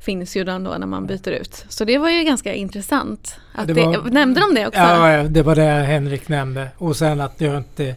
finns 0.00 0.36
ju 0.36 0.44
då 0.44 0.52
när 0.58 0.86
man 0.86 1.06
byter 1.06 1.28
ut. 1.28 1.64
Så 1.68 1.84
det 1.84 1.98
var 1.98 2.10
ju 2.10 2.24
ganska 2.24 2.54
intressant. 2.54 3.36
Att 3.54 3.66
Det 3.66 3.72
det 3.74 3.84
var- 3.86 4.10
nämnde 4.10 4.40
de 4.40 4.54
det 4.54 4.66
också? 4.66 4.80
Ja, 4.80 5.22
det 5.22 5.42
var 5.42 5.54
det 5.54 5.62
Henrik 5.62 6.28
nämnde. 6.28 6.68
Och 6.78 6.96
sen 6.96 7.20
att 7.20 7.38
det 7.38 7.56
inte... 7.56 7.94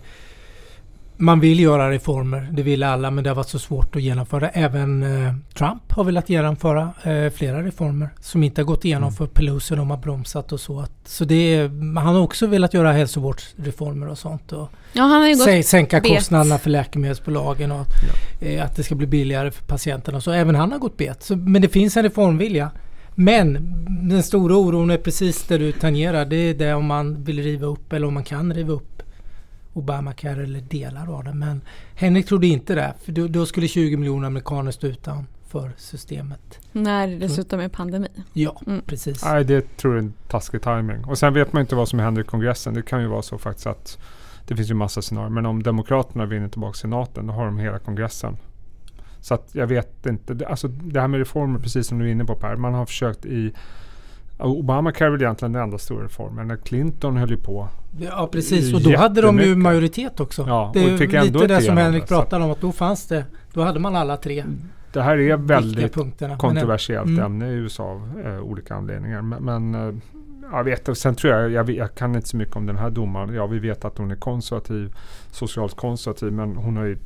Man 1.19 1.39
vill 1.39 1.59
göra 1.59 1.91
reformer, 1.91 2.49
det 2.51 2.63
vill 2.63 2.83
alla, 2.83 3.11
men 3.11 3.23
det 3.23 3.29
har 3.29 3.35
varit 3.35 3.49
så 3.49 3.59
svårt 3.59 3.95
att 3.95 4.01
genomföra. 4.01 4.49
Även 4.49 5.03
eh, 5.03 5.33
Trump 5.57 5.91
har 5.91 6.03
velat 6.03 6.29
genomföra 6.29 6.81
eh, 7.03 7.29
flera 7.33 7.63
reformer 7.63 8.09
som 8.19 8.43
inte 8.43 8.61
har 8.61 8.65
gått 8.65 8.85
igenom 8.85 9.03
Mm. 9.07 9.13
för 9.15 9.27
Pelosi. 9.27 9.75
De 9.75 9.89
har 9.89 9.97
bromsat 9.97 10.51
och 10.51 10.59
så. 10.59 10.79
Att, 10.79 10.91
så 11.05 11.25
det 11.25 11.35
är, 11.55 11.67
han 11.99 12.15
har 12.15 12.21
också 12.21 12.47
velat 12.47 12.73
göra 12.73 12.91
hälsovårdsreformer 12.91 14.07
och 14.09 14.17
sånt. 14.17 14.51
Och 14.51 14.69
Ja, 14.93 15.03
han 15.03 15.21
har 15.21 15.27
ju 15.27 15.35
gått 15.35 15.47
sä- 15.47 15.61
sänka 15.63 15.99
bet. 16.01 16.11
kostnaderna 16.15 16.57
för 16.57 16.69
läkemedelsbolagen 16.69 17.71
och 17.71 17.85
eh, 18.41 18.63
att 18.65 18.75
det 18.75 18.83
ska 18.83 18.95
bli 18.95 19.07
billigare 19.07 19.51
för 19.51 19.63
patienterna. 19.65 20.17
och 20.17 20.23
Så 20.23 20.31
även 20.31 20.55
han 20.55 20.71
har 20.71 20.79
gått 20.79 20.97
bet. 20.97 21.23
Så, 21.23 21.35
men 21.35 21.61
det 21.61 21.69
finns 21.69 21.97
en 21.97 22.03
reformvilja. 22.03 22.71
Men 23.15 23.57
den 24.09 24.23
stora 24.23 24.55
oron 24.55 24.91
är 24.91 24.97
precis 24.97 25.43
det 25.43 25.57
du 25.57 25.71
tangerar. 25.71 26.25
Det 26.25 26.35
är 26.35 26.53
det 26.53 26.73
om 26.73 26.85
man 26.85 27.23
vill 27.23 27.43
riva 27.43 27.67
upp 27.67 27.93
eller 27.93 28.07
om 28.07 28.13
man 28.13 28.23
kan 28.23 28.53
riva 28.53 28.73
upp 28.73 29.03
Obamacare 29.77 30.43
eller 30.43 30.61
delar 30.61 31.13
av 31.17 31.23
det. 31.23 31.33
Men 31.33 31.61
Henrik 31.95 32.25
trodde 32.27 32.47
inte 32.47 32.75
det. 32.75 32.93
För 33.03 33.11
då, 33.11 33.27
då 33.27 33.45
skulle 33.45 33.67
20 33.67 33.97
miljoner 33.97 34.27
amerikaner 34.27 34.71
stå 34.71 34.87
utanför 34.87 35.71
systemet. 35.77 36.59
När 36.71 37.07
det 37.07 37.17
dessutom 37.17 37.59
är 37.59 37.69
pandemi. 37.69 38.07
Ja, 38.33 38.61
Mm. 38.67 38.81
precis. 38.85 39.23
Nej, 39.25 39.43
det 39.45 39.77
tror 39.77 39.93
jag 39.95 40.03
är 40.03 40.07
en 40.07 40.13
taskig 40.27 40.61
timing. 40.61 41.03
Och 41.05 41.17
sen 41.17 41.33
vet 41.33 41.53
man 41.53 41.61
inte 41.61 41.75
vad 41.75 41.89
som 41.89 41.99
händer 41.99 42.21
i 42.21 42.25
kongressen. 42.25 42.73
Det 42.73 42.81
kan 42.81 43.01
ju 43.01 43.07
vara 43.07 43.21
så 43.21 43.37
faktiskt 43.37 43.67
att 43.67 43.97
det 44.47 44.55
finns 44.55 44.69
ju 44.69 44.73
massa 44.73 45.01
scenarier. 45.01 45.29
Men 45.29 45.45
om 45.45 45.63
Demokraterna 45.63 46.25
vinner 46.25 46.47
tillbaka 46.47 46.73
senaten, 46.73 47.27
då 47.27 47.33
har 47.33 47.45
de 47.45 47.57
hela 47.57 47.79
kongressen. 47.79 48.37
Så 49.21 49.33
att 49.33 49.49
jag 49.51 49.67
vet 49.67 50.05
inte. 50.05 50.33
Det- 50.33 50.45
Alltså 50.47 50.67
det 50.67 51.01
här 51.01 51.07
med 51.07 51.17
reformer, 51.17 51.59
precis 51.59 51.87
som 51.87 51.99
du 51.99 52.05
är 52.07 52.11
inne 52.11 52.25
på 52.25 52.35
Per. 52.35 52.55
Man 52.55 52.73
har 52.73 52.85
försökt 52.85 53.25
i 53.25 53.53
Obamacare 54.39 55.07
är 55.07 55.11
väl 55.11 55.21
egentligen 55.21 55.51
den 55.51 55.61
enda 55.63 55.77
stora 55.77 56.05
reformen. 56.05 56.47
När 56.47 56.55
Clinton 56.57 57.17
höll 57.17 57.29
ju 57.29 57.37
på. 57.37 57.67
Ja 57.99 58.29
precis 58.31 58.73
och 58.73 58.81
då 58.81 58.97
hade 58.97 59.21
de 59.21 59.39
ju 59.39 59.55
majoritet 59.55 60.19
också. 60.19 60.45
Ja, 60.47 60.71
det 60.73 60.83
är 60.83 61.23
lite 61.23 61.47
det 61.47 61.61
som 61.61 61.77
Henrik 61.77 62.07
pratade 62.07 62.45
om 62.45 62.51
att 62.51 62.61
då 62.61 62.71
fanns 62.71 63.07
det. 63.07 63.25
Då 63.53 63.61
hade 63.61 63.79
man 63.79 63.95
alla 63.95 64.17
tre 64.17 64.45
Det 64.93 65.01
här 65.01 65.17
är 65.17 65.37
väldigt. 65.37 65.95
Men- 66.19 66.37
kontroversiellt 66.37 67.07
Mm. 67.07 67.23
ämne 67.25 67.49
i 67.49 67.53
USA 67.53 67.83
av 67.83 68.21
eh, 68.25 68.39
olika 68.39 68.75
anledningar. 68.75 69.21
Men, 69.21 69.43
men 69.43 69.75
eh, 69.89 69.95
jag 70.51 70.63
vet, 70.63 70.97
sen 70.97 71.15
tror 71.15 71.33
jag, 71.33 71.51
jag, 71.51 71.69
jag 71.69 71.95
kan 71.95 72.15
inte 72.15 72.27
så 72.27 72.37
mycket 72.37 72.55
om 72.55 72.65
den 72.65 72.77
här 72.77 72.89
domaren. 72.89 73.33
Ja, 73.33 73.45
vi 73.47 73.59
vet 73.59 73.85
att 73.85 73.97
hon 73.97 74.11
är 74.11 74.15
konservativ, 74.15 74.93
socialt 75.31 75.75
konservativ, 75.75 76.31
men 76.33 76.55
hon 76.55 76.77
har 76.77 76.85
ju 76.85 76.97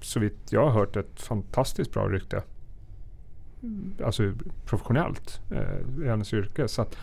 så 0.00 0.20
vitt 0.20 0.38
jag 0.50 0.64
har 0.64 0.70
hört 0.70 0.96
ett 0.96 1.22
fantastiskt 1.22 1.92
bra 1.92 2.08
rykte. 2.08 2.42
Alltså 4.04 4.32
professionellt 4.66 5.40
eh, 5.50 6.04
i 6.04 6.08
hennes 6.08 6.34
yrke. 6.34 6.68
Så 6.68 6.82
att, 6.82 6.96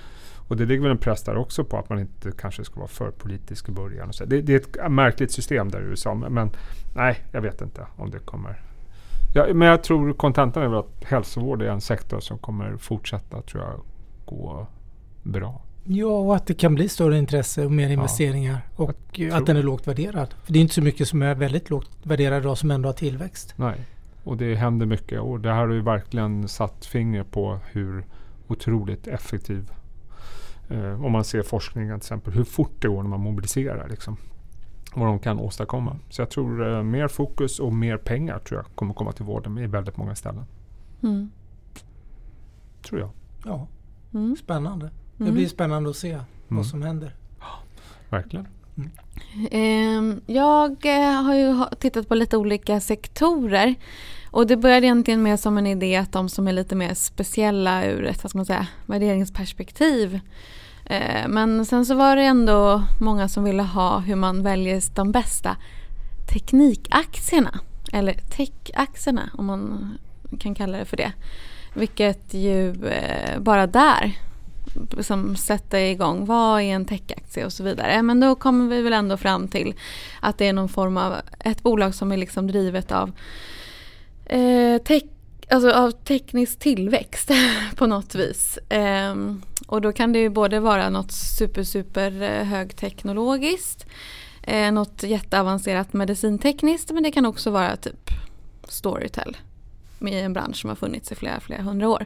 och 0.47 0.57
det 0.57 0.65
ligger 0.65 0.81
väl 0.81 0.91
en 0.91 0.97
press 0.97 1.23
där 1.23 1.37
också 1.37 1.63
på 1.63 1.77
att 1.77 1.89
man 1.89 1.99
inte 1.99 2.31
kanske 2.31 2.63
ska 2.63 2.75
vara 2.75 2.87
för 2.87 3.11
politisk 3.11 3.69
i 3.69 3.71
början. 3.71 4.09
Och 4.09 4.15
så. 4.15 4.25
Det, 4.25 4.41
det 4.41 4.53
är 4.53 4.85
ett 4.85 4.91
märkligt 4.91 5.31
system 5.31 5.69
där 5.69 5.81
i 5.81 5.85
USA. 5.85 6.13
Men, 6.13 6.51
nej, 6.95 7.17
jag 7.31 7.41
vet 7.41 7.61
inte 7.61 7.87
om 7.97 8.11
det 8.11 8.19
kommer 8.19 8.61
Ja, 9.33 9.47
men 9.53 9.67
jag 9.67 9.83
tror 9.83 10.13
kontentan 10.13 10.63
är 10.63 10.67
väl 10.67 10.79
att 10.79 11.03
hälsovård 11.03 11.61
är 11.61 11.69
en 11.69 11.81
sektor 11.81 12.19
som 12.19 12.37
kommer 12.37 12.77
fortsätta 12.77 13.41
tror 13.41 13.63
jag 13.63 13.81
gå 14.25 14.67
bra. 15.23 15.61
Ja, 15.83 16.07
och 16.07 16.35
att 16.35 16.47
det 16.47 16.53
kan 16.53 16.75
bli 16.75 16.89
större 16.89 17.17
intresse 17.17 17.65
och 17.65 17.71
mer 17.71 17.89
investeringar. 17.89 18.57
Och 18.75 18.95
Jag 19.11 19.31
att 19.31 19.45
den 19.45 19.57
är 19.57 19.63
lågt 19.63 19.87
värderad. 19.87 20.33
För 20.43 20.53
det 20.53 20.59
är 20.59 20.61
inte 20.61 20.73
så 20.73 20.81
mycket 20.81 21.07
som 21.07 21.21
är 21.21 21.35
väldigt 21.35 21.69
lågt 21.69 21.89
värderad 22.03 22.41
idag 22.41 22.57
som 22.57 22.71
ändå 22.71 22.89
har 22.89 22.93
tillväxt. 22.93 23.53
Nej. 23.55 23.85
Och 24.23 24.38
det 24.38 24.55
händer 24.55 24.85
mycket 24.85 25.19
och 25.21 25.39
det 25.39 25.49
här 25.53 25.67
har 25.67 25.73
ju 25.73 25.81
verkligen 25.81 26.47
satt 26.47 26.85
finger 26.85 27.23
på 27.23 27.59
hur 27.71 28.05
otroligt 28.47 29.07
effektiv 29.07 29.71
eh, 30.69 31.05
om 31.05 31.11
man 31.11 31.23
ser 31.23 31.41
forskningen 31.43 31.99
till 31.99 32.05
exempel, 32.05 32.33
hur 32.33 32.43
fort 32.43 32.71
det 32.81 32.88
går 32.88 33.03
när 33.03 33.09
man 33.09 33.19
mobiliserar 33.19 33.89
liksom. 33.89 34.17
Vad 34.95 35.07
de 35.07 35.19
kan 35.19 35.39
åstadkomma. 35.39 35.95
Så 36.09 36.21
jag 36.21 36.29
tror 36.29 36.73
eh, 36.77 36.83
mer 36.83 37.07
fokus 37.07 37.59
och 37.59 37.73
mer 37.73 37.97
pengar 37.97 38.39
tror 38.39 38.59
jag 38.59 38.75
kommer 38.75 38.93
komma 38.93 39.11
till 39.11 39.25
vården 39.25 39.57
i 39.57 39.67
väldigt 39.67 39.97
många 39.97 40.15
ställen. 40.15 40.45
Mm. 41.03 41.31
Tror 42.81 42.99
jag. 42.99 43.09
Ja, 43.45 43.67
Mm. 44.13 44.35
spännande. 44.35 44.91
Det 45.17 45.23
Mm. 45.23 45.33
blir 45.35 45.47
spännande 45.47 45.89
att 45.89 45.95
se 45.95 46.11
Mm. 46.11 46.23
vad 46.47 46.65
som 46.65 46.81
händer. 46.81 47.15
Verkligen. 48.09 48.47
Ehm, 49.51 50.21
jag 50.25 50.86
eh, 50.86 51.21
har 51.21 51.36
ju 51.36 51.65
tittat 51.79 52.07
på 52.07 52.15
lite 52.15 52.38
olika 52.38 52.79
sektorer. 52.79 53.75
Och 54.31 54.48
det 54.48 54.57
började 54.57 54.86
egentligen 54.86 55.24
med 55.24 55.39
som 55.39 55.57
en 55.57 55.67
idé 55.67 55.95
att 55.95 56.12
de 56.12 56.29
som 56.29 56.48
är 56.48 56.53
lite 56.53 56.75
mer 56.75 56.93
speciella 56.93 57.86
ur 57.86 58.05
ett 58.05 58.24
vad 58.24 58.29
ska 58.29 58.38
man 58.38 58.45
säga, 58.45 58.67
värderingsperspektiv. 58.86 60.19
Eh, 60.86 61.27
men 61.27 61.65
sen 61.65 61.86
så 61.86 61.95
var 61.95 62.15
det 62.15 62.24
ändå 62.24 62.83
många 63.01 63.29
som 63.29 63.43
ville 63.43 63.63
ha 63.63 64.00
hur 64.00 64.15
man 64.15 64.43
väljer 64.43 64.95
de 64.95 65.12
bästa 65.12 65.57
teknikaktierna. 66.33 67.59
Eller 67.93 68.13
techaktierna 68.13 69.29
om 69.38 69.45
man 69.45 69.98
kan 70.39 70.55
kalla 70.55 70.77
det 70.77 70.86
för 70.86 70.98
det. 70.98 71.12
Vilket 71.74 72.33
ju 72.33 72.86
eh, 72.86 73.39
bara 73.39 73.67
där 73.67 74.17
liksom 74.98 75.36
sätta 75.36 75.81
igång 75.81 76.25
vad 76.25 76.62
är 76.62 76.65
en 76.65 76.86
techaktie 76.86 77.45
och 77.45 77.53
så 77.53 77.63
vidare. 77.63 78.01
Men 78.01 78.19
då 78.19 78.36
kommer 78.36 78.75
vi 78.75 78.81
väl 78.81 78.93
ändå 78.93 79.17
fram 79.17 79.48
till 79.48 79.74
att 80.19 80.38
det 80.38 80.48
är 80.48 80.53
någon 80.53 80.69
form 80.69 80.98
av 80.98 81.13
ett 81.39 81.63
bolag 81.63 81.95
som 81.95 82.12
är 82.12 82.17
liksom 82.17 82.48
drivet 82.48 82.91
av, 82.91 83.12
eh, 84.25 84.81
tech, 84.81 85.03
alltså 85.50 85.71
av 85.71 85.91
teknisk 85.91 86.59
tillväxt 86.59 87.31
på 87.75 87.88
något 87.88 88.15
vis. 88.15 88.57
Eh, 88.57 89.15
och 89.67 89.81
då 89.81 89.91
kan 89.91 90.13
det 90.13 90.19
ju 90.19 90.29
både 90.29 90.59
vara 90.59 90.89
något 90.89 91.12
super 91.12 91.63
super 91.63 92.21
eh, 92.21 92.45
högteknologiskt, 92.45 93.86
eh, 94.43 94.71
något 94.71 95.03
jätteavancerat 95.03 95.93
medicintekniskt 95.93 96.91
men 96.91 97.03
det 97.03 97.12
kan 97.12 97.25
också 97.25 97.51
vara 97.51 97.75
typ 97.75 98.09
Storytel 98.67 99.38
i 100.07 100.19
en 100.19 100.33
bransch 100.33 100.55
som 100.55 100.69
har 100.69 100.75
funnits 100.75 101.11
i 101.11 101.15
flera, 101.15 101.39
flera 101.39 101.61
hundra 101.61 101.89
år. 101.89 102.05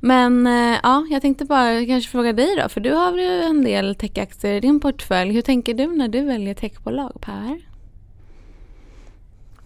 Men 0.00 0.46
eh, 0.46 0.78
ja, 0.82 1.06
jag 1.10 1.22
tänkte 1.22 1.44
bara 1.44 1.86
kanske 1.86 2.10
fråga 2.10 2.32
dig 2.32 2.56
då, 2.62 2.68
för 2.68 2.80
du 2.80 2.92
har 2.92 3.18
ju 3.18 3.42
en 3.42 3.64
del 3.64 3.94
techaktier 3.94 4.54
i 4.54 4.60
din 4.60 4.80
portfölj. 4.80 5.32
Hur 5.32 5.42
tänker 5.42 5.74
du 5.74 5.86
när 5.86 6.08
du 6.08 6.24
väljer 6.24 6.54
techbolag, 6.54 7.12
Per? 7.20 7.58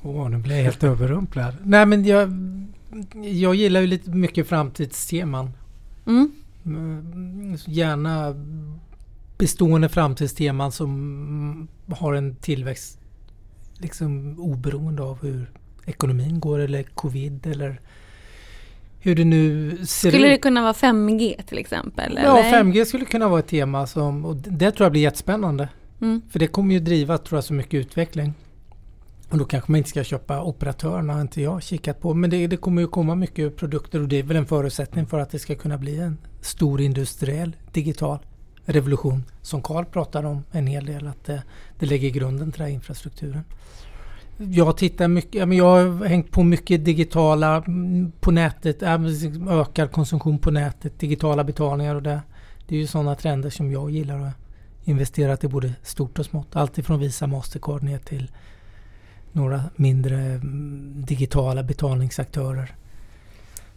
Åh, 0.03 0.29
nu 0.29 0.39
blir 0.39 0.57
jag 0.57 0.63
helt 0.63 0.85
överrumplad. 0.85 1.55
Nej, 1.63 1.87
men 1.87 2.05
jag, 2.05 2.33
jag 3.23 3.55
gillar 3.55 3.81
ju 3.81 3.87
lite 3.87 4.11
mycket 4.11 4.49
framtidsteman. 4.49 5.51
Mm. 6.07 6.33
Mm, 6.67 7.57
Gärna 7.67 8.35
bestående 9.39 9.89
framtidsteman 9.89 10.73
som 10.73 11.69
har 11.89 12.15
en 12.15 12.37
tillväxt 12.37 12.99
liksom 13.79 14.41
oberoende 14.41 15.03
av 15.03 15.23
hur 15.23 15.51
ekonomin 15.87 16.41
går 16.41 16.59
eller 16.59 16.83
covid 16.83 17.47
eller 17.47 17.81
hur 18.99 19.15
det 19.15 19.25
nu 19.25 19.71
ser 19.87 20.11
Skulle 20.11 20.29
det 20.29 20.35
ut. 20.35 20.43
kunna 20.43 20.63
vara 20.63 20.73
5G 20.73 21.43
till 21.47 21.59
exempel? 21.59 22.19
Ja, 22.23 22.39
eller? 22.39 22.63
5G 22.63 22.85
skulle 22.85 23.05
kunna 23.05 23.29
vara 23.29 23.41
ett 23.41 23.49
tema 23.49 23.87
som, 23.87 24.25
och 24.25 24.37
det 24.37 24.71
tror 24.71 24.85
jag 24.85 24.93
blir 24.93 25.03
jättespännande. 25.03 25.69
Mm. 26.01 26.23
För 26.31 26.39
det 26.39 26.47
kommer 26.47 26.75
ju 26.75 26.81
driva, 26.81 27.19
tror 27.19 27.37
jag, 27.37 27.45
så 27.45 27.55
mycket 27.55 27.75
utveckling. 27.75 28.35
Och 29.31 29.39
då 29.39 29.45
kanske 29.45 29.73
man 29.73 29.79
inte 29.79 29.91
ska 29.91 30.05
köpa 30.05 30.43
operatörerna, 30.43 31.13
har 31.13 31.21
inte 31.21 31.43
jag 31.43 31.63
kikat 31.63 32.01
på. 32.01 32.15
Men 32.15 32.31
det, 32.31 32.47
det 32.47 32.57
kommer 32.57 32.83
ju 32.83 32.89
komma 32.89 33.15
mycket 33.15 33.57
produkter 33.57 34.01
och 34.03 34.09
det 34.09 34.17
är 34.17 34.23
väl 34.23 34.37
en 34.37 34.47
förutsättning 34.47 35.07
för 35.07 35.19
att 35.19 35.31
det 35.31 35.39
ska 35.39 35.55
kunna 35.55 35.79
bli 35.79 35.99
en 35.99 36.19
stor 36.41 36.81
industriell 36.81 37.57
digital 37.73 38.19
revolution. 38.65 39.25
Som 39.43 39.63
Carl 39.63 39.85
pratar 39.85 40.25
om 40.25 40.45
en 40.51 40.67
hel 40.67 40.87
del, 40.87 41.07
att 41.07 41.25
det, 41.25 41.43
det 41.79 41.87
lägger 41.87 42.11
grunden 42.11 42.53
till 42.53 42.59
den 42.59 42.69
här 42.69 42.75
infrastrukturen. 42.75 43.45
Jag 44.39 44.77
tittar 44.77 45.09
mycket, 45.09 45.55
jag 45.55 45.65
har 45.65 46.05
hängt 46.05 46.31
på 46.31 46.43
mycket 46.43 46.85
digitala 46.85 47.57
mm, 47.57 48.13
på 48.21 48.31
nätet, 48.31 48.83
ökad 49.49 49.93
konsumtion 49.93 50.39
på 50.39 50.51
nätet, 50.51 50.99
digitala 50.99 51.45
betalningar 51.45 51.95
och 51.95 52.03
det. 52.03 52.21
Det 52.69 52.75
är 52.75 52.79
ju 52.79 52.87
sådana 52.87 53.15
trender 53.15 53.51
som 53.51 53.73
jag 53.73 53.91
gillar 53.91 54.21
att 54.21 54.35
investerat 54.85 55.45
i 55.45 55.49
både 55.49 55.73
stort 55.83 56.19
och 56.19 56.27
smått. 56.27 56.57
Allt 56.57 56.79
ifrån 56.79 57.01
Visa 57.01 57.27
Mastercard 57.27 57.83
ner 57.83 57.99
till 57.99 58.31
några 59.33 59.63
mindre 59.77 60.21
mm, 60.21 61.05
digitala 61.07 61.63
betalningsaktörer 61.63 62.75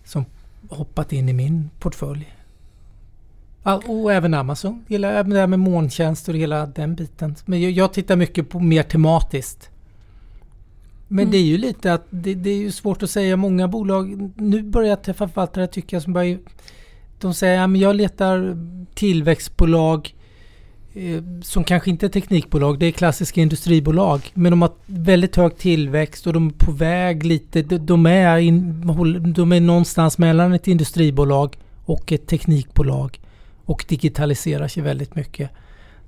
som 0.03 0.25
hoppat 0.69 1.13
in 1.13 1.29
i 1.29 1.33
min 1.33 1.69
portfölj. 1.79 2.35
Och 3.63 4.13
även 4.13 4.33
Amazon. 4.33 4.85
Gillar 4.87 5.23
det 5.23 5.39
här 5.39 5.47
med 5.47 5.59
molntjänster 5.59 6.33
och 6.33 6.39
hela 6.39 6.65
den 6.65 6.95
biten. 6.95 7.35
Men 7.45 7.61
jag, 7.61 7.71
jag 7.71 7.93
tittar 7.93 8.15
mycket 8.15 8.49
på 8.49 8.59
mer 8.59 8.83
tematiskt. 8.83 9.69
Men 11.11 11.23
Mm. 11.23 11.31
det 11.31 11.37
är 11.37 11.45
ju 11.45 11.57
lite 11.57 11.93
att 11.93 12.07
det, 12.09 12.33
det 12.33 12.49
är 12.49 12.57
ju 12.57 12.71
svårt 12.71 13.03
att 13.03 13.09
säga. 13.09 13.37
Många 13.37 13.67
bolag, 13.67 14.31
nu 14.35 14.63
börjar 14.63 14.89
jag 14.89 15.03
träffa 15.03 15.27
förvaltare 15.27 15.67
tycker 15.67 15.95
jag 15.95 16.03
som 16.03 16.13
börjar 16.13 16.39
de 17.19 17.33
säger 17.33 17.61
att 17.61 17.77
jag 17.77 17.95
letar 17.95 18.57
tillväxtbolag 18.93 20.15
eh, 20.93 21.23
som 21.41 21.63
kanske 21.63 21.89
inte 21.89 22.05
är 22.05 22.09
teknikbolag, 22.09 22.79
det 22.79 22.85
är 22.85 22.91
klassiska 22.91 23.41
industribolag. 23.41 24.31
Men 24.33 24.51
de 24.51 24.61
har 24.61 24.71
väldigt 24.85 25.35
hög 25.35 25.57
tillväxt 25.57 26.27
och 26.27 26.33
de 26.33 26.47
är 26.47 26.51
på 26.51 26.71
väg 26.71 27.25
lite, 27.25 27.61
de, 27.61 27.77
de, 27.77 28.05
är, 28.05 28.37
in, 28.37 28.81
de 29.35 29.51
är 29.51 29.59
någonstans 29.59 30.17
mellan 30.17 30.53
ett 30.53 30.67
industribolag 30.67 31.57
och 31.85 32.11
ett 32.11 32.27
teknikbolag 32.27 33.19
och 33.65 33.85
digitaliserar 33.89 34.67
sig 34.67 34.83
väldigt 34.83 35.15
mycket. 35.15 35.49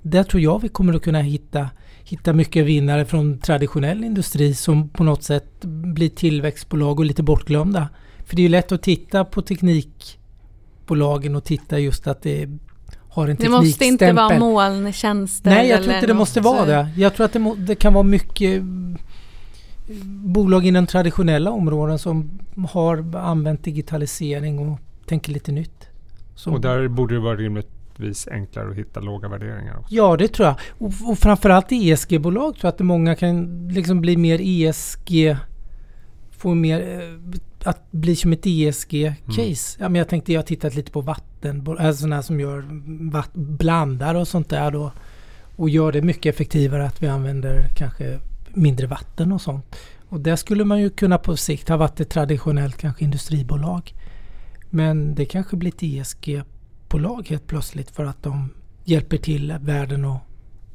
Där 0.02 0.22
tror 0.22 0.42
jag 0.42 0.62
vi 0.62 0.68
kommer 0.68 0.94
att 0.94 1.02
kunna 1.02 1.20
hitta, 1.20 1.70
hitta 2.04 2.32
mycket 2.32 2.66
vinnare 2.66 3.04
från 3.04 3.38
traditionell 3.38 4.04
industri 4.04 4.54
som 4.54 4.88
på 4.88 5.04
något 5.04 5.22
sätt 5.22 5.64
blir 5.64 6.08
tillväxtbolag 6.08 6.98
och 6.98 7.04
lite 7.04 7.22
bortglömda. 7.22 7.88
För 8.26 8.36
det 8.36 8.42
är 8.42 8.44
ju 8.44 8.48
lätt 8.48 8.72
att 8.72 8.82
titta 8.82 9.24
på 9.24 9.42
teknikbolagen 9.42 11.36
och 11.36 11.44
titta 11.44 11.78
just 11.78 12.06
att 12.06 12.22
det 12.22 12.48
har 13.08 13.28
en 13.28 13.36
Det 13.36 13.48
måste 13.48 13.84
inte 13.84 14.12
vara 14.12 14.28
teknikstämpel. 14.28 14.38
molntjänster 14.38 15.50
Nej, 15.50 15.68
jag 15.68 15.82
tror 15.82 15.94
inte 15.94 16.06
det 16.06 16.14
måste 16.14 16.40
vara 16.40 16.66
det. 16.66 16.88
Jag 16.96 17.14
tror 17.14 17.26
att 17.26 17.32
det, 17.32 17.38
må, 17.38 17.54
det 17.54 17.74
kan 17.74 17.94
vara 17.94 18.04
mycket 18.04 18.62
bolag 20.04 20.66
inom 20.66 20.86
traditionella 20.86 21.50
områden 21.50 21.98
som 21.98 22.30
har 22.68 23.16
använt 23.16 23.64
digitalisering 23.64 24.58
och 24.58 24.78
tänker 25.06 25.32
lite 25.32 25.52
nytt. 25.52 25.88
Som, 26.34 26.54
Och 26.54 26.60
där 26.60 26.88
borde 26.88 27.14
det 27.14 27.20
vara 27.20 27.36
rimligt 27.36 27.68
vis 28.00 28.28
enklare 28.28 28.70
att 28.70 28.76
hitta 28.76 29.00
låga 29.00 29.28
värderingar. 29.28 29.78
Också. 29.78 29.94
Ja, 29.94 30.16
det 30.16 30.28
tror 30.28 30.48
jag. 30.48 30.56
Och, 30.78 30.92
och 31.10 31.18
framförallt 31.18 31.72
ESG-bolag 31.72 32.54
tror 32.54 32.68
jag 32.68 32.74
att 32.74 32.80
många 32.80 33.14
kan 33.14 33.68
liksom 33.68 34.00
bli 34.00 34.16
mer 34.16 34.40
ESG... 34.42 35.36
Få 36.30 36.54
mer... 36.54 37.00
Eh, 37.00 37.38
att 37.64 37.92
bli 37.92 38.16
som 38.16 38.32
ett 38.32 38.46
ESG-case. 38.46 39.76
Mm. 39.76 39.84
Ja, 39.84 39.88
men 39.88 39.94
jag 39.94 40.08
tänkte, 40.08 40.32
jag 40.32 40.38
har 40.38 40.46
tittat 40.46 40.74
lite 40.74 40.92
på 40.92 41.00
vatten, 41.00 41.66
alltså 41.68 42.00
sådana 42.00 42.22
som 42.22 42.40
gör 42.40 42.64
vatt, 43.10 43.34
blandar 43.34 44.14
och 44.14 44.28
sånt 44.28 44.48
där 44.48 44.70
då. 44.70 44.92
Och 45.56 45.68
gör 45.68 45.92
det 45.92 46.02
mycket 46.02 46.34
effektivare 46.34 46.86
att 46.86 47.02
vi 47.02 47.06
använder 47.06 47.66
kanske 47.76 48.18
mindre 48.54 48.86
vatten 48.86 49.32
och 49.32 49.40
sånt. 49.40 49.76
Och 50.08 50.20
det 50.20 50.36
skulle 50.36 50.64
man 50.64 50.80
ju 50.80 50.90
kunna 50.90 51.18
på 51.18 51.36
sikt 51.36 51.68
ha 51.68 51.76
varit 51.76 52.00
ett 52.00 52.10
traditionellt 52.10 52.76
kanske 52.76 53.04
industribolag. 53.04 53.94
Men 54.70 55.14
det 55.14 55.24
kanske 55.24 55.56
blir 55.56 55.72
ett 55.72 55.82
ESG-bolag 56.92 57.28
helt 57.28 57.46
plötsligt 57.46 57.90
för 57.90 58.04
att 58.04 58.22
de 58.22 58.50
hjälper 58.84 59.16
till 59.16 59.54
världen 59.60 60.04
och 60.04 60.18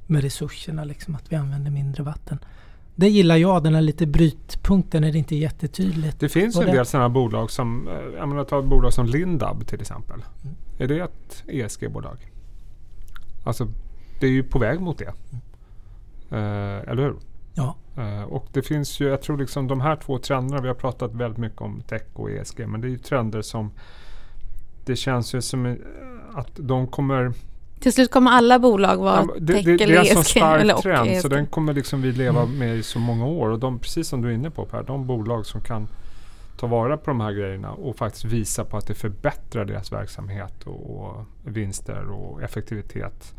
med 0.07 0.21
resurserna 0.23 0.83
liksom 0.83 1.15
att 1.15 1.31
vi 1.31 1.35
använder 1.35 1.71
mindre 1.71 2.03
vatten. 2.03 2.39
Det 2.95 3.09
gillar 3.09 3.35
jag, 3.35 3.63
den 3.63 3.75
här 3.75 3.81
lite 3.81 4.07
brytpunkten 4.07 5.01
när 5.01 5.11
det 5.11 5.17
inte 5.17 5.35
är 5.35 5.39
jättetydligt. 5.39 6.19
Det 6.19 6.29
finns 6.29 6.57
ju 6.57 6.61
en 6.61 6.75
del 6.75 6.85
sådana 6.85 7.09
bolag 7.09 7.51
som, 7.51 7.87
eh, 7.87 7.93
jag 8.17 8.29
menar 8.29 8.43
ta 8.43 8.59
ett 8.59 8.65
bolag 8.65 8.93
som 8.93 9.05
Lindab 9.05 9.67
till 9.67 9.81
exempel. 9.81 10.23
Mm. 10.43 10.55
Är 10.79 10.87
det 10.87 10.99
ett 10.99 11.43
ESG-bolag? 11.47 12.31
Alltså 13.45 13.67
det 14.19 14.27
är 14.27 14.31
ju 14.31 14.43
på 14.43 14.59
väg 14.59 14.79
mot 14.79 14.97
det. 14.97 15.13
Mm. 15.31 15.41
Eh, 16.31 16.91
eller 16.91 17.03
hur? 17.03 17.15
Ja. 17.53 17.75
Uh, 17.97 18.23
och 18.23 18.47
det 18.53 18.61
finns 18.61 18.99
ju, 18.99 19.07
jag 19.07 19.21
tror 19.21 19.37
liksom 19.37 19.67
de 19.67 19.81
här 19.81 19.95
två 19.95 20.17
trenderna, 20.17 20.61
vi 20.61 20.67
har 20.67 20.75
pratat 20.75 21.13
väldigt 21.13 21.37
mycket 21.37 21.61
om 21.61 21.81
tech 21.81 22.03
och 22.13 22.31
ESG, 22.31 22.67
men 22.67 22.81
det 22.81 22.87
är 22.87 22.89
ju 22.89 22.97
trender 22.97 23.41
som 23.41 23.71
det 24.87 24.95
känns 24.95 25.35
ju 25.35 25.41
som 25.41 25.77
att 26.33 26.51
de 26.55 26.87
kommer 26.87 27.33
till 27.79 27.93
slut 27.93 28.11
kommer 28.11 28.31
alla 28.31 28.59
bolag 28.59 28.97
vara 28.97 29.27
ja, 29.27 29.35
det, 29.39 29.53
tech 29.53 29.65
det. 29.65 29.77
Det 29.77 29.83
är 29.83 29.99
en 29.99 30.05
sån 30.05 30.23
stark 30.23 30.81
trend 30.81 31.09
ESG. 31.09 31.21
så 31.21 31.27
den 31.27 31.45
kommer 31.45 31.73
liksom 31.73 32.01
vi 32.01 32.11
leva 32.11 32.41
mm. 32.41 32.57
med 32.57 32.77
i 32.77 32.83
så 32.83 32.99
många 32.99 33.25
år. 33.25 33.49
Och 33.49 33.59
de, 33.59 33.79
precis 33.79 34.07
som 34.07 34.21
du 34.21 34.29
är 34.29 34.33
inne 34.33 34.49
på 34.49 34.65
Per, 34.65 34.83
de 34.83 35.07
bolag 35.07 35.45
som 35.45 35.61
kan 35.61 35.87
ta 36.59 36.67
vara 36.67 36.97
på 36.97 37.09
de 37.09 37.21
här 37.21 37.31
grejerna 37.31 37.71
och 37.71 37.97
faktiskt 37.97 38.25
visa 38.25 38.65
på 38.65 38.77
att 38.77 38.87
det 38.87 38.93
förbättrar 38.93 39.65
deras 39.65 39.91
verksamhet 39.91 40.63
och, 40.63 40.99
och 40.99 41.25
vinster 41.43 42.09
och 42.09 42.43
effektivitet. 42.43 43.33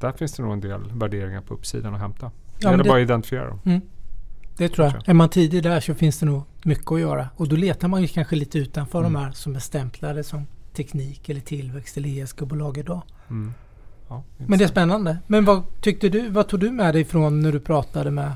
Där 0.00 0.12
finns 0.12 0.32
det 0.32 0.42
nog 0.42 0.52
en 0.52 0.60
del 0.60 0.80
värderingar 0.92 1.40
på 1.40 1.54
uppsidan 1.54 1.94
att 1.94 2.00
hämta. 2.00 2.30
Ja, 2.58 2.68
det 2.68 2.72
gäller 2.72 2.84
bara 2.84 2.98
att 2.98 3.02
identifiera 3.02 3.48
dem. 3.48 3.60
Mm. 3.64 3.80
Det 4.56 4.68
tror 4.68 4.86
jag. 4.86 5.08
Är 5.08 5.14
man 5.14 5.28
tidig 5.28 5.62
där 5.62 5.80
så 5.80 5.94
finns 5.94 6.18
det 6.18 6.26
nog 6.26 6.42
mycket 6.62 6.92
att 6.92 7.00
göra. 7.00 7.28
Och 7.36 7.48
då 7.48 7.56
letar 7.56 7.88
man 7.88 8.02
ju 8.02 8.08
kanske 8.08 8.36
lite 8.36 8.58
utanför 8.58 8.98
mm. 8.98 9.12
de 9.12 9.18
här 9.18 9.32
som 9.32 9.56
är 9.56 9.60
stämplade 9.60 10.24
som 10.24 10.46
teknik 10.74 11.28
eller 11.28 11.40
tillväxt 11.40 11.96
eller 11.96 12.08
ESG-bolag 12.08 12.78
idag. 12.78 13.02
Mm. 13.30 13.54
Ja, 14.08 14.22
Men 14.36 14.58
det 14.58 14.64
är 14.64 14.68
spännande. 14.68 15.18
Men 15.26 15.44
vad 15.44 15.62
tyckte 15.80 16.08
du? 16.08 16.28
Vad 16.28 16.48
tog 16.48 16.60
du 16.60 16.70
med 16.70 16.94
dig 16.94 17.02
ifrån 17.02 17.40
när 17.40 17.52
du 17.52 17.60
pratade 17.60 18.10
med 18.10 18.32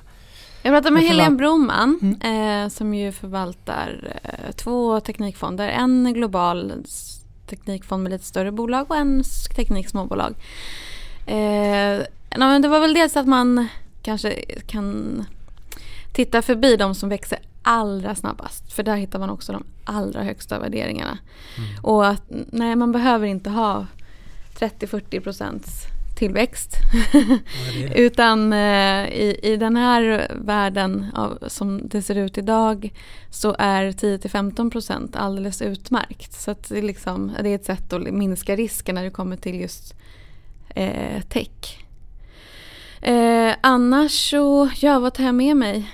jag 0.63 0.75
pratade 0.75 0.95
med 0.95 1.03
Helene 1.03 1.37
Broman 1.37 1.99
mm. 2.03 2.65
eh, 2.65 2.69
som 2.69 2.95
ju 2.95 3.13
förvaltar 3.13 4.19
eh, 4.23 4.53
två 4.53 5.01
teknikfonder. 5.01 5.69
En 5.69 6.15
global 6.15 6.73
teknikfond 7.47 8.03
med 8.03 8.13
lite 8.13 8.25
större 8.25 8.53
bolag 8.53 8.91
och 8.91 8.97
en 8.97 9.23
tekniksmåbolag. 9.57 10.35
Eh, 11.27 12.03
det 12.61 12.69
var 12.69 12.81
väl 12.81 12.95
dels 12.95 13.17
att 13.17 13.27
man 13.27 13.69
kanske 14.03 14.45
kan 14.67 15.25
titta 16.13 16.43
förbi 16.43 16.77
de 16.77 16.95
som 16.95 17.09
växer 17.09 17.39
allra 17.69 18.15
snabbast. 18.15 18.73
För 18.73 18.83
där 18.83 18.97
hittar 18.97 19.19
man 19.19 19.31
också 19.31 19.53
de 19.53 19.65
allra 19.85 20.23
högsta 20.23 20.59
värderingarna. 20.59 21.19
Mm. 21.59 21.85
Och 21.85 22.07
att 22.07 22.23
nej, 22.29 22.77
man 22.77 22.93
behöver 22.93 23.27
inte 23.27 23.51
ha 23.51 23.87
30-40 24.59 25.21
procents 25.21 25.87
tillväxt. 26.19 26.77
Utan 27.95 28.53
eh, 28.53 29.09
i, 29.09 29.41
i 29.43 29.57
den 29.57 29.77
här 29.77 30.33
världen 30.35 31.07
av, 31.15 31.39
som 31.47 31.89
det 31.89 32.03
ser 32.03 32.15
ut 32.15 32.39
idag 32.39 32.93
så 33.31 33.57
är 33.59 33.93
10-15 33.93 34.71
procent 34.71 35.17
alldeles 35.17 35.63
utmärkt. 35.63 36.33
Så 36.33 36.55
det, 36.69 36.83
liksom, 36.83 37.33
det 37.43 37.49
är 37.49 37.55
ett 37.55 37.65
sätt 37.65 37.93
att 37.93 38.03
minska 38.03 38.57
risken 38.57 38.95
när 38.95 39.05
det 39.05 39.11
kommer 39.11 39.37
till 39.37 39.61
just 39.61 39.95
eh, 40.75 41.23
tech. 41.29 41.85
Eh, 43.01 43.55
annars 43.61 44.31
så, 44.31 44.71
ja 44.81 44.99
vad 44.99 45.15
tar 45.15 45.25
jag 45.25 45.35
med 45.35 45.57
mig? 45.57 45.91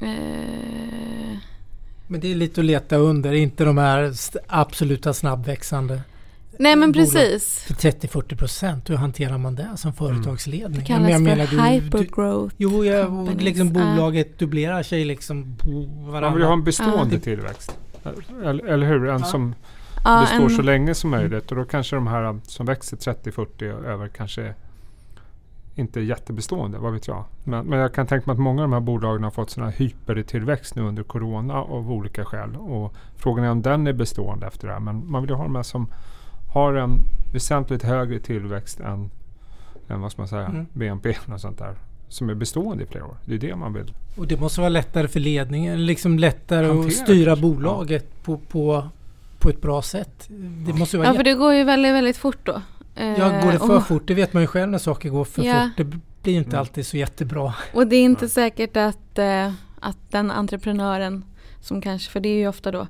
Eh, 0.00 1.38
Men 2.06 2.20
det 2.20 2.30
är 2.30 2.34
lite 2.34 2.60
att 2.60 2.64
leta 2.64 2.96
under, 2.96 3.32
inte 3.32 3.64
de 3.64 3.78
här 3.78 4.12
absoluta 4.46 5.14
snabbväxande 5.14 6.00
Nej 6.60 6.76
men 6.76 6.92
precis. 6.92 7.64
För 7.66 7.74
30-40 7.74 8.36
procent, 8.36 8.90
hur 8.90 8.96
hanterar 8.96 9.38
man 9.38 9.54
det 9.54 9.68
som 9.76 9.92
företagsledning? 9.92 10.80
Det 10.80 10.86
kallas 10.86 11.10
jag 11.10 11.22
menar, 11.22 11.46
för 11.46 11.56
hypergrowth. 11.56 12.54
Jo, 12.58 12.84
ja, 12.84 13.26
liksom 13.38 13.72
bolaget 13.72 14.38
dubblerar 14.38 14.82
sig 14.82 15.04
liksom 15.04 15.56
på 15.56 15.70
varandra. 16.00 16.30
Man 16.30 16.38
vill 16.38 16.46
ha 16.46 16.52
en 16.52 16.64
bestående 16.64 17.16
ah. 17.16 17.20
tillväxt. 17.20 17.78
Eller, 18.44 18.64
eller 18.64 18.86
hur? 18.86 19.08
En 19.08 19.22
ah. 19.22 19.24
som 19.24 19.54
ah, 20.04 20.20
består 20.20 20.44
en, 20.44 20.50
så 20.50 20.62
länge 20.62 20.94
som 20.94 21.10
möjligt. 21.10 21.50
Och 21.50 21.56
då 21.56 21.64
kanske 21.64 21.96
de 21.96 22.06
här 22.06 22.40
som 22.46 22.66
växer 22.66 22.96
30-40 22.96 23.86
över 23.86 24.08
kanske 24.08 24.54
inte 25.80 26.00
jättebestående, 26.00 26.78
vad 26.78 26.92
vet 26.92 27.08
jag. 27.08 27.24
Men, 27.44 27.66
men, 27.66 27.78
jag 27.78 27.94
kan 27.94 28.06
tänka 28.06 28.26
mig 28.26 28.34
att 28.34 28.40
många 28.40 28.62
av 28.62 28.68
de 28.68 28.72
här 28.72 28.80
bolagen 28.80 29.24
har 29.24 29.30
fått 29.30 29.50
sådana 29.50 29.70
hypertillväxt 29.70 30.74
nu 30.74 30.82
under 30.82 31.02
Corona 31.02 31.54
av 31.54 31.92
olika 31.92 32.24
skäl. 32.24 32.56
Och 32.56 32.94
frågan 33.16 33.44
är 33.44 33.50
om 33.50 33.62
den 33.62 33.86
är 33.86 33.92
bestående 33.92 34.46
efter 34.46 34.66
det 34.66 34.72
här. 34.72 34.80
Men 34.80 35.10
man 35.10 35.22
vill 35.22 35.30
ju 35.30 35.36
ha 35.36 35.42
de 35.42 35.56
här 35.56 35.62
som 35.62 35.88
har 36.54 36.74
en 36.74 36.98
väsentligt 37.32 37.82
högre 37.82 38.18
tillväxt 38.18 38.80
än, 38.80 39.10
än 39.88 40.00
vad 40.00 40.12
ska 40.12 40.22
man 40.22 40.28
säga, 40.28 40.46
mm. 40.46 40.66
BNP 40.72 41.16
och 41.34 41.40
sånt 41.40 41.58
där. 41.58 41.74
Som 42.08 42.30
är 42.30 42.34
bestående 42.34 42.84
i 42.84 42.86
flera 42.86 43.04
år. 43.04 43.16
Det 43.24 43.34
är 43.34 43.38
det 43.38 43.56
man 43.56 43.72
vill. 43.72 43.94
Och 44.16 44.26
det 44.26 44.40
måste 44.40 44.60
vara 44.60 44.68
lättare 44.68 45.08
för 45.08 45.20
ledningen, 45.20 45.86
liksom 45.86 46.18
lättare 46.18 46.66
Hantera, 46.66 46.86
att 46.86 46.92
styra 46.92 47.36
bolaget 47.36 48.06
ja. 48.10 48.22
på, 48.22 48.36
på, 48.36 48.88
på 49.38 49.48
ett 49.48 49.60
bra 49.60 49.82
sätt. 49.82 50.28
Det 50.66 50.72
måste 50.72 50.98
vara 50.98 51.08
ja, 51.08 51.14
för 51.14 51.24
det 51.24 51.34
går 51.34 51.54
ju 51.54 51.64
väldigt, 51.64 51.94
väldigt 51.94 52.16
fort 52.16 52.38
då. 52.42 52.62
Ja, 52.94 53.40
går 53.42 53.52
det 53.52 53.58
för 53.58 53.76
och, 53.76 53.86
fort? 53.86 54.02
Det 54.06 54.14
vet 54.14 54.32
man 54.32 54.42
ju 54.42 54.46
själv 54.46 54.70
när 54.70 54.78
saker 54.78 55.08
går 55.08 55.24
för 55.24 55.42
ja. 55.42 55.62
fort. 55.62 55.76
Det 55.76 55.84
blir 56.22 56.34
inte 56.34 56.58
alltid 56.58 56.86
så 56.86 56.96
jättebra. 56.96 57.54
Och 57.74 57.86
det 57.86 57.96
är 57.96 58.04
inte 58.04 58.28
säkert 58.28 58.76
att, 58.76 59.18
eh, 59.18 59.52
att 59.80 60.10
den 60.10 60.30
entreprenören 60.30 61.24
som 61.60 61.80
kanske, 61.80 62.10
för 62.10 62.20
det 62.20 62.28
är 62.28 62.36
ju 62.36 62.48
ofta 62.48 62.70
då 62.70 62.86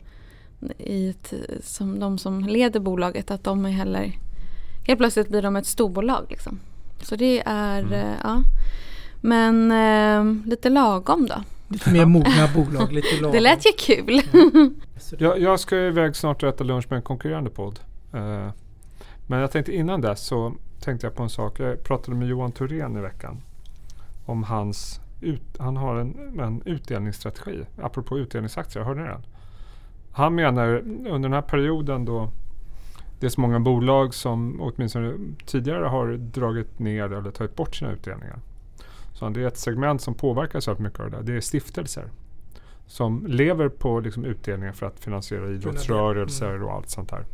i 0.78 1.10
ett, 1.10 1.34
som 1.62 2.00
de 2.00 2.18
som 2.18 2.40
leder 2.40 2.80
bolaget, 2.80 3.30
att 3.30 3.44
de 3.44 3.66
är 3.66 3.70
heller 3.70 4.12
Helt 4.86 4.98
plötsligt 4.98 5.28
blir 5.28 5.42
de 5.42 5.56
ett 5.56 5.66
storbolag 5.66 6.26
liksom. 6.28 6.60
Så 7.02 7.16
det 7.16 7.42
är, 7.46 7.80
mm. 7.80 7.92
eh, 7.92 8.14
ja. 8.22 8.42
Men 9.20 9.72
eh, 9.72 10.48
lite 10.48 10.68
lagom 10.68 11.26
då. 11.26 11.42
Lite 11.68 11.90
mer 11.90 12.06
mogna 12.06 12.48
bolag, 12.54 12.92
lite 12.92 13.14
lagom. 13.20 13.32
Det 13.32 13.40
lät 13.40 13.66
ju 13.66 13.72
kul. 13.78 14.22
Mm. 14.32 14.74
jag, 15.18 15.40
jag 15.40 15.60
ska 15.60 15.76
iväg 15.76 16.16
snart 16.16 16.42
och 16.42 16.48
äta 16.48 16.64
lunch 16.64 16.86
med 16.88 16.96
en 16.96 17.02
konkurrerande 17.02 17.50
podd. 17.50 17.80
Uh, 18.14 18.50
men 19.30 19.40
jag 19.40 19.50
tänkte 19.50 19.72
innan 19.72 20.00
dess 20.00 20.20
så 20.20 20.54
tänkte 20.80 21.06
jag 21.06 21.14
på 21.14 21.22
en 21.22 21.30
sak. 21.30 21.60
Jag 21.60 21.84
pratade 21.84 22.16
med 22.16 22.28
Johan 22.28 22.52
Thorén 22.52 22.96
i 22.96 23.00
veckan. 23.00 23.42
Om 24.26 24.42
hans, 24.42 25.00
ut, 25.20 25.42
han 25.58 25.76
har 25.76 25.96
en, 25.96 26.40
en 26.40 26.62
utdelningsstrategi. 26.64 27.64
Apropå 27.82 28.18
utdelningsaktier, 28.18 28.82
hörde 28.82 29.00
ni 29.00 29.06
den? 29.08 29.22
Han 30.12 30.34
menar 30.34 30.68
under 30.86 31.18
den 31.18 31.32
här 31.32 31.42
perioden 31.42 32.04
då 32.04 32.30
det 33.20 33.26
är 33.26 33.30
så 33.30 33.40
många 33.40 33.60
bolag 33.60 34.14
som 34.14 34.60
åtminstone 34.60 35.14
tidigare 35.46 35.84
har 35.84 36.12
dragit 36.12 36.78
ner 36.78 37.12
eller 37.12 37.30
tagit 37.30 37.56
bort 37.56 37.74
sina 37.74 37.92
utdelningar. 37.92 38.38
Så 39.12 39.28
det 39.28 39.42
är 39.42 39.46
ett 39.46 39.58
segment 39.58 40.02
som 40.02 40.14
påverkas 40.14 40.68
av 40.68 40.80
mycket 40.80 41.00
av 41.00 41.10
det 41.10 41.16
där. 41.16 41.24
Det 41.24 41.36
är 41.36 41.40
stiftelser 41.40 42.08
som 42.86 43.26
lever 43.26 43.68
på 43.68 44.00
liksom 44.00 44.24
utdelningar 44.24 44.72
för 44.72 44.86
att 44.86 45.00
finansiera 45.00 45.50
idrottsrörelser 45.50 46.50
mm. 46.50 46.62
och 46.62 46.72
allt 46.72 46.88
sånt 46.88 47.08
där. 47.08 47.24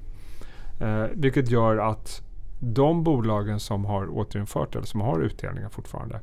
Eh, 0.81 1.05
vilket 1.15 1.51
gör 1.51 1.77
att 1.77 2.23
de 2.61 3.03
bolagen 3.03 3.61
som 3.61 3.85
har 3.85 4.09
återinfört 4.09 4.77
eller 4.77 4.87
som 4.87 5.01
har 5.01 5.21
utdelningar 5.21 5.69
fortfarande 5.69 6.21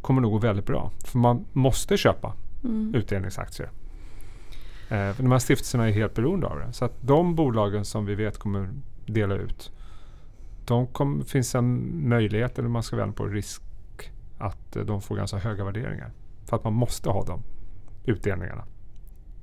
kommer 0.00 0.20
nog 0.20 0.32
gå 0.32 0.38
väldigt 0.38 0.66
bra. 0.66 0.90
För 1.04 1.18
man 1.18 1.44
måste 1.52 1.96
köpa 1.96 2.34
mm. 2.64 2.94
utdelningsaktier. 2.94 3.70
Eh, 4.88 5.12
för 5.12 5.22
de 5.22 5.32
här 5.32 5.38
stiftelserna 5.38 5.88
är 5.88 5.92
helt 5.92 6.14
beroende 6.14 6.46
av 6.46 6.58
det. 6.58 6.72
Så 6.72 6.84
att 6.84 6.92
de 7.00 7.34
bolagen 7.34 7.84
som 7.84 8.06
vi 8.06 8.14
vet 8.14 8.38
kommer 8.38 8.68
dela 9.06 9.34
ut 9.34 9.70
de 10.66 10.86
kom, 10.86 11.24
finns 11.24 11.54
en 11.54 12.08
möjlighet, 12.08 12.58
eller 12.58 12.68
man 12.68 12.82
ska 12.82 12.96
vända 12.96 13.14
på 13.14 13.26
risk, 13.26 13.62
att 14.38 14.76
eh, 14.76 14.82
de 14.82 15.02
får 15.02 15.16
ganska 15.16 15.38
höga 15.38 15.64
värderingar. 15.64 16.12
För 16.46 16.56
att 16.56 16.64
man 16.64 16.72
måste 16.72 17.10
ha 17.10 17.24
de 17.24 17.42
utdelningarna. 18.04 18.64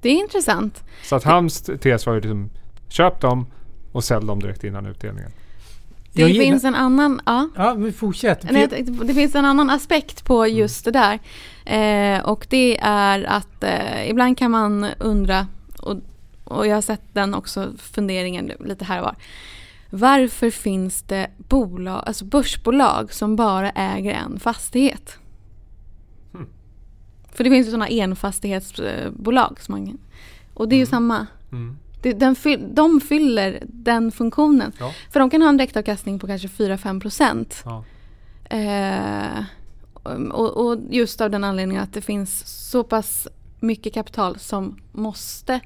Det 0.02 0.10
är 0.10 0.20
intressant. 0.20 0.84
Så 1.04 1.16
att 1.16 1.24
hans 1.24 1.62
tes 1.62 2.06
var 2.06 2.14
ju 2.14 2.20
liksom, 2.20 2.50
köp 2.88 3.20
dem 3.22 3.46
och 3.92 4.04
sälj 4.04 4.26
dem 4.26 4.40
direkt 4.40 4.64
innan 4.64 4.86
utdelningen. 4.86 5.32
Det 6.14 6.22
jag 6.22 6.32
finns 6.32 6.64
en 6.64 6.76
annan, 6.76 7.22
ja. 7.26 7.50
Ja, 7.56 7.76
men 7.76 7.94
fortsätt. 7.94 8.52
Nej, 8.52 8.68
det 9.04 9.14
finns 9.14 9.36
en 9.36 9.46
annan 9.46 9.70
aspekt 9.70 10.26
på 10.26 10.44
mm. 10.44 10.58
just 10.58 10.88
mm. 10.88 10.94
det 10.94 11.20
där. 11.66 12.18
Eh, 12.18 12.24
och 12.24 12.48
det 12.50 12.78
är 12.82 13.24
att 13.24 13.64
eh, 13.64 14.10
ibland 14.10 14.38
kan 14.38 14.52
man 14.52 14.86
undra, 15.00 15.48
och, 15.80 15.98
och 16.44 16.68
jag 16.68 16.76
har 16.76 16.82
sett 16.82 17.02
den 17.14 17.34
också 17.34 17.74
funderingen 17.78 18.52
lite 18.60 18.86
här 18.86 19.00
och 19.00 19.06
var. 19.06 19.16
Varför 19.90 20.50
finns 20.50 21.02
det 21.02 21.28
bolag, 21.38 22.04
alltså 22.06 22.26
börsbolag 22.26 23.14
som 23.14 23.36
bara 23.36 23.70
äger 23.70 24.12
en 24.12 24.40
fastighet? 24.40 25.18
Hmm. 26.34 26.48
För 27.32 27.44
det 27.44 27.50
finns 27.50 27.68
ju 27.68 27.72
sådana 27.72 27.88
enfastighetsbolag. 27.88 29.58
Som 29.62 29.76
man, 29.76 29.98
och 30.54 30.70
det 30.70 30.76
är 30.76 30.78
ju 30.78 30.84
Mm. 30.84 30.90
samma. 30.90 31.28
Mm. 32.04 32.20
Det, 32.20 32.26
den 32.26 32.36
fyll, 32.36 32.68
de 32.74 33.02
fyller 33.02 33.64
den 33.64 34.12
funktionen. 34.12 34.72
Ja. 34.80 34.94
För 35.12 35.20
de 35.20 35.30
kan 35.30 35.42
ha 35.42 35.50
en 35.50 35.58
direktavkastning 35.58 36.20
på 36.20 36.28
kanske 36.28 36.48
4-5 36.48 37.02
procent. 37.02 37.64
Ja. 37.66 37.84
Eh, 38.58 39.44
och, 40.32 40.68
och 40.68 40.80
just 40.90 41.22
av 41.22 41.30
den 41.30 41.44
anledningen 41.44 41.84
att 41.84 41.94
det 41.94 42.02
finns 42.02 42.44
så 42.70 42.84
pass 42.84 43.28
mycket 43.60 43.94
kapital 43.94 44.40
som 44.40 44.78
måste 44.92 45.60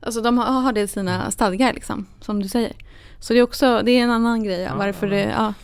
Alltså 0.00 0.20
de 0.20 0.38
har, 0.38 0.60
har 0.62 0.72
det 0.72 0.80
i 0.80 0.88
sina 0.88 1.30
stadgar 1.30 1.72
liksom, 1.72 2.06
som 2.20 2.42
du 2.42 2.48
säger. 2.48 2.72
Så 3.18 3.32
det 3.32 3.38
är 3.38 3.42
också, 3.42 3.82
det 3.84 3.90
är 3.90 4.02
en 4.04 4.10
annan 4.10 4.44
grej, 4.44 4.60
ja, 4.60 4.74
varför 4.76 5.06
det, 5.06 5.20
ja, 5.20 5.54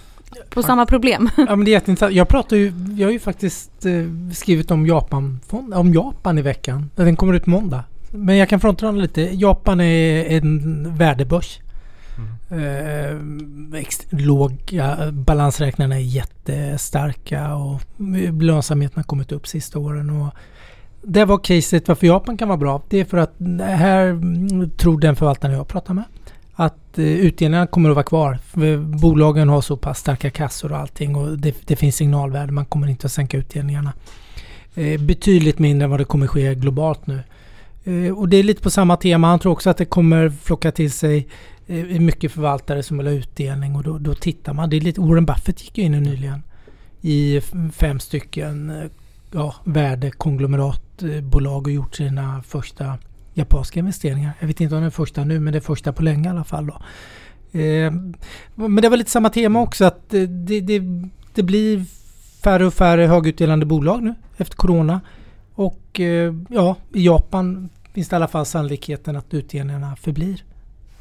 på 0.50 0.62
samma 0.62 0.86
problem. 0.86 1.30
Ja 1.36 1.56
men 1.56 1.64
det 1.64 1.70
är 1.70 1.72
jätteintressant. 1.72 2.14
Jag 2.14 2.28
pratar 2.28 2.56
ju, 2.56 2.72
jag 2.96 3.06
har 3.06 3.12
ju 3.12 3.18
faktiskt 3.18 3.86
eh, 3.86 3.92
skrivit 4.34 4.70
om 4.70 4.86
Japan, 4.86 5.40
om 5.74 5.94
Japan 5.94 6.38
i 6.38 6.42
veckan. 6.42 6.90
Den 6.94 7.16
kommer 7.16 7.34
ut 7.34 7.46
måndag. 7.46 7.84
Men 8.16 8.36
jag 8.36 8.48
kan 8.48 8.60
fronta 8.60 8.86
den 8.86 8.98
lite. 8.98 9.20
Japan 9.22 9.80
är 9.80 10.36
en 10.36 10.96
värdebörs. 10.96 11.60
Mm. 12.50 12.64
Eh, 12.64 13.86
låga 14.10 15.12
balansräknarna 15.12 15.94
är 15.94 16.00
jättestarka 16.00 17.54
och 17.54 17.80
lönsamheten 18.42 18.96
har 18.96 19.02
kommit 19.02 19.32
upp 19.32 19.46
sista 19.46 19.78
åren. 19.78 20.10
Och 20.10 20.34
det 21.02 21.24
var 21.24 21.38
caset 21.38 21.88
varför 21.88 22.06
Japan 22.06 22.36
kan 22.36 22.48
vara 22.48 22.58
bra. 22.58 22.82
Det 22.88 23.00
är 23.00 23.04
för 23.04 23.16
att 23.16 23.34
här 23.60 24.06
mm, 24.06 24.70
tror 24.70 25.00
den 25.00 25.16
förvaltaren 25.16 25.54
jag 25.54 25.68
pratar 25.68 25.94
med 25.94 26.04
att 26.54 26.98
eh, 26.98 27.04
utdelningarna 27.04 27.66
kommer 27.66 27.90
att 27.90 27.96
vara 27.96 28.04
kvar. 28.04 28.38
Bolagen 28.98 29.48
har 29.48 29.60
så 29.60 29.76
pass 29.76 29.98
starka 29.98 30.30
kassor 30.30 30.72
och 30.72 30.78
allting 30.78 31.16
och 31.16 31.38
det, 31.38 31.56
det 31.66 31.76
finns 31.76 31.96
signalvärde. 31.96 32.52
Man 32.52 32.66
kommer 32.66 32.86
inte 32.86 33.06
att 33.06 33.12
sänka 33.12 33.36
utdelningarna. 33.36 33.92
Eh, 34.74 35.00
betydligt 35.00 35.58
mindre 35.58 35.84
än 35.84 35.90
vad 35.90 36.00
det 36.00 36.04
kommer 36.04 36.26
ske 36.26 36.54
globalt 36.54 37.06
nu. 37.06 37.22
Eh, 37.84 38.18
och 38.18 38.28
det 38.28 38.36
är 38.36 38.42
lite 38.42 38.62
på 38.62 38.70
samma 38.70 38.96
tema. 38.96 39.26
Han 39.26 39.38
tror 39.38 39.52
också 39.52 39.70
att 39.70 39.76
det 39.76 39.84
kommer 39.84 40.30
flocka 40.30 40.72
till 40.72 40.92
sig 40.92 41.28
eh, 41.66 42.00
mycket 42.00 42.32
förvaltare 42.32 42.82
som 42.82 42.98
vill 42.98 43.06
ha 43.06 43.14
utdelning 43.14 43.76
och 43.76 43.82
då, 43.82 43.98
då 43.98 44.14
tittar 44.14 44.52
man. 44.52 44.70
Det 44.70 44.76
är 44.76 44.80
lite, 44.80 45.00
Warren 45.00 45.26
Buffett 45.26 45.64
gick 45.64 45.78
ju 45.78 45.84
in 45.84 45.92
nyligen 45.92 46.42
i 47.00 47.40
fem 47.72 48.00
stycken 48.00 48.70
eh, 48.70 48.84
ja, 49.32 49.54
värdekonglomeratbolag 49.64 51.66
och 51.66 51.72
gjort 51.72 51.94
sina 51.94 52.42
första 52.42 52.98
japanska 53.34 53.80
investeringar. 53.80 54.32
Jag 54.40 54.46
vet 54.46 54.60
inte 54.60 54.74
om 54.74 54.80
det 54.80 54.86
är 54.86 54.90
första 54.90 55.24
nu 55.24 55.40
men 55.40 55.52
det 55.52 55.58
är 55.58 55.60
första 55.60 55.92
på 55.92 56.02
länge 56.02 56.28
i 56.28 56.30
alla 56.30 56.44
fall. 56.44 56.66
Då. 56.66 56.74
Eh, 57.58 57.92
men 58.54 58.76
det 58.76 58.88
var 58.88 58.96
lite 58.96 59.10
samma 59.10 59.30
tema 59.30 59.60
också 59.60 59.84
att 59.84 60.10
det, 60.10 60.60
det, 60.60 60.82
det 61.34 61.42
blir 61.42 61.84
färre 62.42 62.66
och 62.66 62.74
färre 62.74 63.06
högutdelande 63.06 63.66
bolag 63.66 64.02
nu 64.02 64.14
efter 64.36 64.56
Corona. 64.56 65.00
Och 65.54 66.00
eh, 66.00 66.34
ja, 66.48 66.76
i 66.92 67.06
Japan 67.06 67.68
finns 67.92 68.08
det 68.08 68.14
i 68.14 68.16
alla 68.16 68.28
fall 68.28 68.46
sannolikheten 68.46 69.16
att 69.16 69.34
utdelningarna 69.34 69.96
förblir 69.96 70.44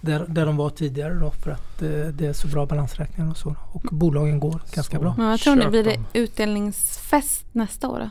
där, 0.02 0.26
där 0.28 0.46
de 0.46 0.58
var 0.58 0.70
tidigare 0.70 1.14
då 1.14 1.32
för 1.32 1.52
att 1.52 1.82
eh, 1.82 1.90
det 1.90 2.26
är 2.26 2.34
så 2.34 2.48
bra 2.48 2.66
balansräkningar 2.66 3.32
och 3.32 3.38
så. 3.38 3.56
Och 3.72 3.82
bolagen 3.92 4.40
går 4.40 4.62
ganska 4.74 4.98
Så. 4.98 5.02
bra. 5.02 5.14
Men 5.18 5.28
vad 5.28 5.40
tror 5.40 5.56
ni, 5.56 5.62
Köp 5.62 5.72
blir 5.72 5.84
det 5.84 6.00
utdelningsfest 6.14 7.46
nästa 7.52 7.90
år 7.90 8.00
då? 8.00 8.10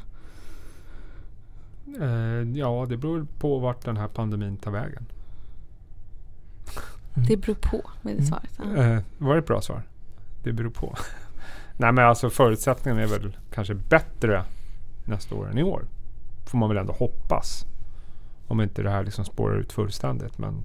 Eh, 2.04 2.58
ja, 2.58 2.86
det 2.88 2.96
beror 2.96 3.26
på 3.38 3.58
vart 3.58 3.84
den 3.84 3.96
här 3.96 4.08
pandemin 4.08 4.56
tar 4.56 4.70
vägen. 4.70 5.06
Mm. 7.14 7.28
Det 7.28 7.36
beror 7.36 7.54
på, 7.54 7.90
med 8.02 8.16
det 8.16 8.22
Mm. 8.22 8.26
svaret. 8.26 8.78
Eh, 8.78 9.02
var 9.18 9.32
det 9.34 9.38
ett 9.38 9.46
bra 9.46 9.60
svar? 9.60 9.82
Det 10.42 10.52
beror 10.52 10.70
på. 10.70 10.96
Nej 11.76 11.92
men 11.92 12.04
alltså 12.04 12.30
förutsättningarna 12.30 13.02
är 13.02 13.06
väl 13.06 13.36
kanske 13.54 13.74
bättre 13.74 14.44
nästa 15.04 15.34
år 15.34 15.50
än 15.50 15.58
i 15.58 15.62
år. 15.62 15.84
Får 16.50 16.58
man 16.58 16.68
väl 16.68 16.78
ändå 16.78 16.92
hoppas. 16.92 17.66
Om 18.48 18.60
inte 18.60 18.82
det 18.82 18.90
här 18.90 19.04
liksom 19.04 19.24
spårar 19.24 19.56
ut 19.56 19.72
fullständigt. 19.72 20.38
Men, 20.38 20.64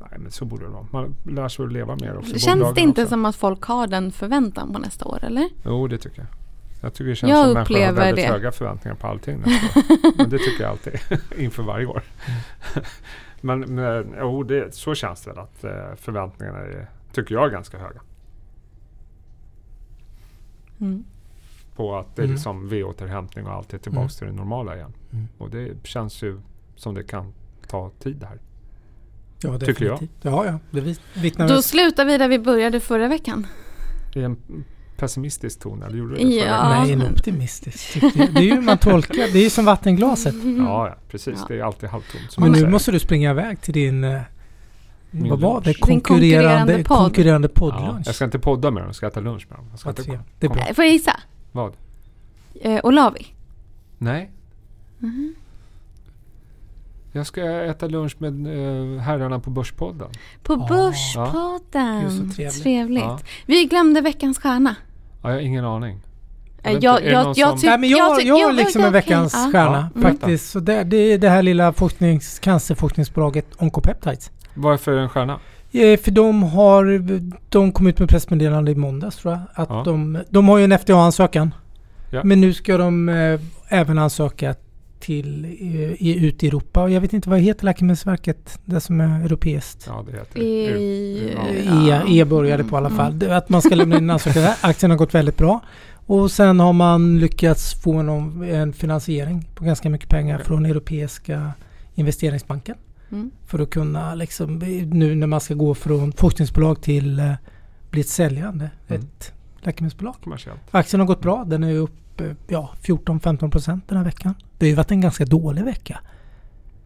nej, 0.00 0.18
men 0.18 0.30
så 0.30 0.44
borde 0.44 0.64
det 0.64 0.70
vara. 0.70 0.86
Man 0.90 1.16
lär 1.24 1.48
sig 1.48 1.64
att 1.64 1.72
leva 1.72 1.96
mer 1.96 2.16
också. 2.18 2.38
Känns 2.38 2.74
det 2.74 2.80
inte 2.80 3.02
också. 3.02 3.10
som 3.10 3.24
att 3.24 3.36
folk 3.36 3.62
har 3.62 3.86
den 3.86 4.12
förväntan 4.12 4.72
på 4.72 4.78
nästa 4.78 5.04
år, 5.04 5.24
eller? 5.24 5.48
Jo, 5.64 5.88
det 5.88 5.98
tycker 5.98 6.18
jag. 6.18 6.26
Jag 6.80 6.94
tycker 6.94 7.08
det 7.08 7.16
känns 7.16 7.30
Jag 7.30 7.44
som 7.44 7.54
människor 7.54 7.86
har 7.86 7.92
väldigt 7.92 8.26
det. 8.26 8.32
höga 8.32 8.52
förväntningar 8.52 8.96
på 8.96 9.06
allting 9.06 9.38
nästa 9.38 9.78
år. 9.78 10.12
Men 10.16 10.30
det 10.30 10.38
tycker 10.38 10.62
jag 10.62 10.70
alltid. 10.70 11.00
inför 11.38 11.62
varje 11.62 11.86
år. 11.86 12.02
men 13.40 13.60
men 13.60 14.14
jo, 14.20 14.42
det, 14.42 14.74
så 14.74 14.94
känns 14.94 15.22
det 15.22 15.30
väl 15.30 15.38
att 15.38 15.64
eh, 15.64 15.94
förväntningarna 15.96 16.58
är, 16.58 16.88
tycker 17.12 17.34
jag 17.34 17.44
är 17.44 17.50
ganska 17.50 17.78
höga. 17.78 18.00
Mm. 20.80 21.04
På 21.82 21.96
att 21.96 22.16
det 22.16 22.22
är 22.22 22.24
Mm. 22.24 22.34
liksom 22.34 22.68
V-återhämtning 22.68 23.46
och 23.46 23.52
allt 23.52 23.74
är 23.74 23.78
tillbaka 23.78 24.00
Mm. 24.00 24.08
till 24.10 24.26
det 24.26 24.32
normala 24.32 24.76
igen. 24.76 24.92
Mm. 25.12 25.28
Och 25.38 25.50
det 25.50 25.86
känns 25.86 26.22
ju 26.22 26.40
som 26.76 26.94
det 26.94 27.02
kan 27.04 27.32
ta 27.68 27.90
tid 28.02 28.24
här. 28.24 28.38
Ja, 29.42 29.58
Tycker 29.58 29.84
jag. 29.84 30.08
Ja, 30.22 30.46
ja. 30.46 30.58
Det 30.70 30.80
vi- 30.80 30.96
vittnar 31.14 31.48
Då 31.48 31.62
slutar 31.62 32.04
vi 32.04 32.18
där 32.18 32.28
vi 32.28 32.38
började 32.38 32.80
förra 32.80 33.08
veckan. 33.08 33.46
I 34.14 34.22
en 34.22 34.36
pessimistisk 34.96 35.60
ton, 35.60 35.82
eller 35.82 35.96
gjorde 35.98 36.14
du 36.16 36.24
det 36.24 36.40
förra 36.40 36.46
Ja. 36.50 36.68
Nej, 36.82 36.92
en 36.92 37.02
optimistisk. 37.12 38.00
Det 38.14 38.20
är 38.36 38.40
ju 38.42 38.60
man 38.60 38.78
tolkar. 38.78 39.14
Det 39.32 39.38
är 39.38 39.44
ju 39.44 39.50
som 39.50 39.64
vattenglaset. 39.64 40.34
Ja, 40.58 40.88
ja, 40.88 40.96
precis. 41.08 41.34
Ja. 41.38 41.44
Det 41.48 41.58
är 41.58 41.62
alltid 41.64 41.88
halvtomt. 41.88 42.38
Men 42.38 42.52
nu 42.52 42.58
säger. 42.58 42.70
måste 42.70 42.92
du 42.92 42.98
springa 42.98 43.30
iväg 43.30 43.60
till 43.60 43.74
din... 43.74 44.04
eh, 44.04 44.20
Min 45.10 45.30
vad 45.30 45.40
var 45.40 45.60
det? 45.60 45.74
konkurrerande 45.74 46.00
Konkurrerande, 46.00 46.84
podd. 46.84 46.98
konkurrerande 46.98 47.48
Ja, 47.54 47.60
poddlunch. 47.60 48.02
jag 48.06 48.14
ska 48.14 48.24
inte 48.24 48.38
podda 48.38 48.70
med 48.70 48.82
dem, 48.82 48.88
jag 48.88 48.94
ska 48.94 49.06
äta 49.06 49.20
lunch 49.20 49.46
med 49.50 49.58
dem. 49.58 49.66
Jag 49.70 49.78
ska 49.78 49.88
inte. 49.88 50.20
Det 50.38 50.46
är 50.46 50.50
bra. 50.50 50.64
Får 50.74 50.84
jag 50.84 50.92
gissa? 50.92 51.20
Vad? 51.52 51.72
Eh, 52.60 52.80
Olavi? 52.82 53.26
Nej, 53.98 54.30
Mhm. 54.98 55.34
jag 57.12 57.26
ska 57.26 57.40
äta 57.50 57.86
lunch 57.86 58.16
med 58.18 58.46
eh, 58.46 59.00
herrarna 59.00 59.40
på 59.40 59.50
Börspodden. 59.50 60.08
På 60.42 60.52
Ah. 60.52 60.66
Börspodden. 60.68 62.10
Så 62.10 62.34
trevligt. 62.36 62.62
Trevligt. 62.62 63.02
Ja. 63.04 63.18
Vi 63.46 63.64
glömde 63.64 64.00
veckans 64.00 64.38
stjärna. 64.38 64.76
Ja, 65.22 65.28
jag 65.28 65.36
har 65.36 65.40
ingen 65.42 65.64
aning. 65.64 66.00
Eh, 66.62 66.72
Jag, 66.72 66.76
inte, 66.76 66.88
är 66.88 67.00
det 67.00 67.10
jag, 67.10 67.24
någon 67.24 67.34
jag, 67.36 67.48
som- 67.50 67.58
tyck- 67.58 67.66
Nej, 67.70 67.78
men 67.78 67.90
jag, 67.90 68.20
tyck- 68.20 68.24
jag 68.24 68.44
har 68.46 68.52
liksom 68.52 68.82
en 68.84 68.92
veckans. 68.92 69.32
Ja. 69.34 69.48
stjärna 69.52 69.90
Ja, 69.94 70.00
faktiskt. 70.00 70.50
Så 70.50 70.60
det, 70.60 70.84
det 70.84 70.96
är 70.96 71.18
det 71.18 71.28
här 71.28 71.42
lilla 71.42 71.72
forsknings, 71.72 72.38
cancerforskningsbolaget 72.38 73.46
Oncopeptides. 73.58 74.30
Varför 74.54 74.92
en 74.98 75.08
stjärna? 75.08 75.38
Eh, 75.72 75.98
För 76.00 76.10
de 76.10 76.42
har, 76.42 77.00
de 77.48 77.72
kom 77.72 77.86
ut 77.86 77.98
med 77.98 78.08
pressmeddelande 78.08 78.70
i 78.70 78.74
måndags 78.74 79.16
tror 79.16 79.32
jag. 79.34 79.40
Att 79.54 79.68
Ja. 79.70 79.82
de, 79.84 80.18
de 80.30 80.48
har 80.48 80.58
ju 80.58 80.64
en 80.64 80.72
FDA-ansökan. 80.72 81.54
Ja. 82.10 82.20
Men 82.24 82.40
nu 82.40 82.52
ska 82.52 82.76
de 82.76 83.08
eh, 83.08 83.40
även 83.68 83.98
ansöka 83.98 84.54
till 85.00 85.44
eh, 85.44 85.50
i, 86.06 86.26
ut 86.26 86.42
i 86.42 86.46
Europa. 86.48 86.82
Och 86.82 86.90
jag 86.90 87.00
vet 87.00 87.12
inte 87.12 87.30
vad 87.30 87.38
heter 87.40 87.64
Läkemedelsverket, 87.64 88.58
det 88.64 88.80
som 88.80 89.00
är 89.00 89.24
europeiskt. 89.24 89.84
Ja, 89.86 90.04
det 90.06 90.12
heter 90.18 90.40
det. 90.40 90.44
I, 90.44 91.32
Ja. 91.88 92.02
E, 92.08 92.20
e 92.20 92.24
började 92.24 92.64
på 92.64 92.76
alla 92.76 92.88
Mm. 92.88 92.96
fall. 92.98 93.30
Att 93.30 93.48
man 93.48 93.62
ska 93.62 93.74
lämna 93.74 93.96
in 93.96 94.02
en 94.04 94.10
ansökan. 94.10 94.42
Aktien 94.60 94.90
har 94.90 94.98
gått 94.98 95.14
väldigt 95.14 95.36
bra. 95.36 95.60
Och 96.06 96.30
sen 96.30 96.60
har 96.60 96.72
man 96.72 97.18
lyckats 97.20 97.82
få 97.82 97.92
en, 97.94 98.08
en 98.50 98.72
finansiering 98.72 99.48
på 99.54 99.64
ganska 99.64 99.90
mycket 99.90 100.08
pengar 100.08 100.34
Okej. 100.36 100.46
från 100.46 100.66
Europeiska 100.66 101.52
investeringsbanken. 101.94 102.76
Mm. 103.12 103.30
För 103.46 103.58
att 103.58 103.70
kunna 103.70 104.14
liksom, 104.14 104.58
nu 104.92 105.14
när 105.14 105.26
man 105.26 105.40
ska 105.40 105.54
gå 105.54 105.74
från 105.74 106.12
forskningsbolag 106.12 106.80
till 106.82 107.18
eh, 107.18 107.32
bli 107.90 108.00
ett 108.00 108.08
säljande, 108.08 108.70
Mm. 108.88 109.02
ett 109.02 109.32
läkemedelsbolag. 109.60 110.14
Kommersiellt. 110.24 110.60
Aktien 110.70 111.00
har 111.00 111.06
gått 111.06 111.20
bra. 111.20 111.44
Den 111.44 111.62
är 111.64 111.74
upp 111.74 112.20
eh, 112.20 112.26
ja, 112.48 112.70
14-15 112.82 113.50
procent 113.50 113.88
den 113.88 113.98
här 113.98 114.04
veckan. 114.04 114.34
Det 114.58 114.66
har 114.66 114.68
ju 114.68 114.74
varit 114.74 114.90
en 114.90 115.00
ganska 115.00 115.24
dålig 115.24 115.64
vecka. 115.64 115.98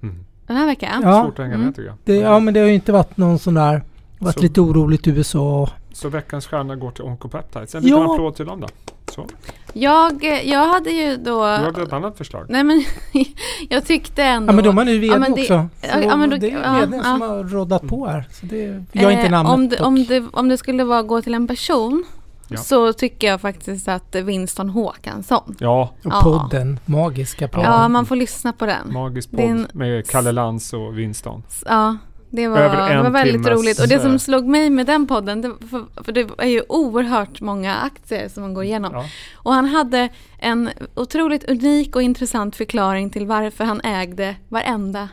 Mm. 0.03 0.25
Den 0.47 0.57
här 0.57 0.67
veckan? 0.67 1.03
Ja. 1.03 1.23
Svårt 1.25 1.39
att 1.39 1.45
hänga 1.45 1.55
Mm. 1.55 1.67
med 1.67 1.77
tycker 1.77 1.89
jag. 1.89 1.97
Det, 2.05 2.17
ja 2.17 2.39
men 2.41 2.55
det 2.55 2.61
har 2.61 2.67
ju 2.67 2.75
inte 2.75 2.93
varit 2.93 3.17
någon 3.17 3.39
sån 3.39 3.55
där, 3.55 3.83
varit 4.19 4.35
Så- 4.35 4.41
lite 4.43 4.61
oroligt 4.61 5.07
i 5.07 5.11
USA. 5.11 5.71
Så 5.97 6.09
veckans 6.09 6.47
stjärna 6.47 6.77
går 6.77 6.91
till 6.91 7.05
Oncopeptides. 7.05 7.75
En 7.75 7.83
liten 7.83 7.99
Ja. 7.99 8.13
applåd 8.15 8.37
till 8.37 8.47
dem 8.47 8.61
då. 8.61 8.67
Så. 9.13 9.27
Jag, 9.73 10.25
jag 10.45 10.67
hade 10.69 10.91
ju 10.91 11.17
då... 11.17 11.41
Du 11.41 11.65
hade 11.65 11.83
ett 11.83 11.93
annat 11.93 12.17
förslag. 12.19 12.47
Nej 12.49 12.65
men 12.65 12.85
jag 13.69 13.85
tyckte 13.87 14.23
ändå... 14.25 14.51
Ja 14.53 14.55
men 14.57 14.65
de 14.65 14.77
har 14.79 14.85
nu 14.85 14.99
VD 14.99 15.07
Ja, 15.07 15.19
men 15.19 15.35
det- 15.35 15.41
också. 15.41 15.69
Så 15.83 16.01
ja, 16.03 16.17
men 16.17 16.31
då- 16.31 16.37
det 16.37 16.51
är 16.51 16.63
ja, 16.63 16.81
vdn 16.87 17.03
som 17.05 17.21
ja. 17.23 17.29
har 17.29 17.45
råddat 17.45 17.83
på 17.89 18.07
här. 18.07 18.29
Så 18.33 18.47
det, 18.47 18.85
jag 18.93 19.05
är 19.05 19.11
inte 19.11 19.25
Eh, 19.27 19.31
namnet 19.31 19.53
om, 19.55 19.69
det, 19.69 19.77
dock. 19.77 19.87
om, 19.87 20.05
det, 20.05 20.25
om 20.33 20.49
det 20.49 20.57
skulle 20.57 20.85
vara 20.85 21.03
gå 21.03 21.23
till 21.23 21.35
en 21.35 21.47
person 21.49 22.05
Ja. 22.49 22.57
så 22.57 22.93
tycker 22.93 23.27
jag 23.27 23.41
faktiskt 23.41 23.89
att 23.89 24.15
Winston 24.15 24.69
Håkansson. 24.71 25.57
Ja, 25.59 25.91
Och 26.05 26.13
Ja. 26.13 26.21
podden, 26.23 26.81
magiska 26.85 27.49
podden. 27.49 27.71
Ja, 27.73 27.89
man 27.89 28.07
får 28.07 28.17
lyssna 28.17 28.53
på 28.53 28.67
den. 28.67 28.93
magisk 28.93 29.31
podd 29.31 29.41
en- 29.41 29.67
med 29.73 30.09
Kalle 30.09 30.33
Lantz 30.33 30.73
och 30.73 30.99
Winston. 30.99 31.43
Ja, 31.67 31.97
det 32.31 32.49
var, 32.49 32.89
det 32.89 33.03
var 33.03 33.11
väldigt 33.11 33.45
timmes... 33.45 33.61
roligt. 33.61 33.81
Och 33.81 33.89
det 33.89 34.01
som 34.01 34.13
eh, 34.13 34.19
slog 34.19 34.47
mig 34.47 34.71
med 34.71 34.87
den 34.87 35.07
podden, 35.07 35.41
det, 35.41 35.53
för, 35.71 36.03
för, 36.05 36.13
det 36.13 36.29
är 36.39 36.49
ju 36.49 36.63
oerhört 36.69 37.41
många 37.41 37.77
aktier 37.77 38.29
som 38.29 38.43
man 38.43 38.55
går 38.55 38.65
igenom. 38.65 38.93
Ja. 38.95 39.05
Och 39.35 39.53
han 39.53 39.65
hade 39.65 40.09
en 40.39 40.71
otroligt 40.95 41.45
unik 41.45 41.97
och 41.97 42.03
intressant 42.03 42.57
förklaring 42.57 43.11
till 43.11 43.27
varför 43.27 43.65
han 43.65 43.81
ägde 43.81 44.37
varenda 44.49 45.09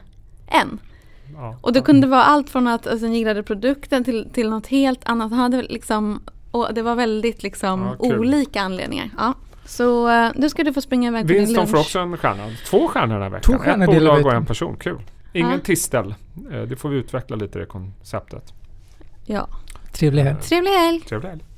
en. 0.48 0.80
Ja. 1.36 1.58
Och 1.62 1.74
det 1.74 1.82
kunde 1.82 2.08
vara 2.08 2.24
allt 2.24 2.50
från 2.50 2.68
att 2.68 2.88
alltså, 2.88 3.06
han 3.06 3.14
gillade 3.14 3.44
produkten 3.44 4.04
till, 4.04 4.30
till 4.34 4.50
något 4.50 4.68
helt 4.68 5.02
annat. 5.06 5.32
Han 5.32 5.40
hade 5.40 5.62
liksom, 5.62 6.22
och 6.52 6.74
det 6.74 6.82
var 6.82 6.96
väldigt 6.96 7.44
liksom 7.44 7.82
ja, 7.82 7.96
olika 8.00 8.62
anledningar. 8.62 9.10
Ja. 9.18 9.34
Så 9.66 10.10
eh, 10.10 10.32
nu 10.36 10.50
ska 10.50 10.64
du 10.64 10.74
få 10.74 10.82
springa 10.82 11.08
iväg 11.08 11.28
till 11.28 11.36
din 11.36 11.46
lunch. 11.46 11.50
Winston 11.50 11.68
får 11.68 11.80
också 11.80 12.00
en 12.00 12.18
stjärna. 12.18 12.50
Två 12.66 12.88
stjärnor 12.88 13.14
den 13.14 13.24
här 13.24 13.30
veckan. 13.30 13.42
Två 13.42 13.64
stjärnor 13.64 13.84
Ett 13.84 14.00
bolag 14.00 14.26
och 14.26 14.34
en 14.34 14.46
person. 14.46 14.76
Kul. 14.80 15.00
Ingen 15.34 15.52
ja. 15.52 15.60
tistel. 15.60 16.16
Eh, 16.52 16.62
det 16.62 16.76
får 16.76 16.90
vi 16.90 16.98
utveckla 16.98 17.36
lite 17.36 17.60
det 17.60 17.66
konceptet. 17.66 18.54
Ja. 19.26 19.48
Trevlig 19.92 20.24
helg. 20.24 20.42
Trevlig 20.42 20.72
helg. 20.72 21.02
Trevlig 21.02 21.30
helg. 21.30 21.44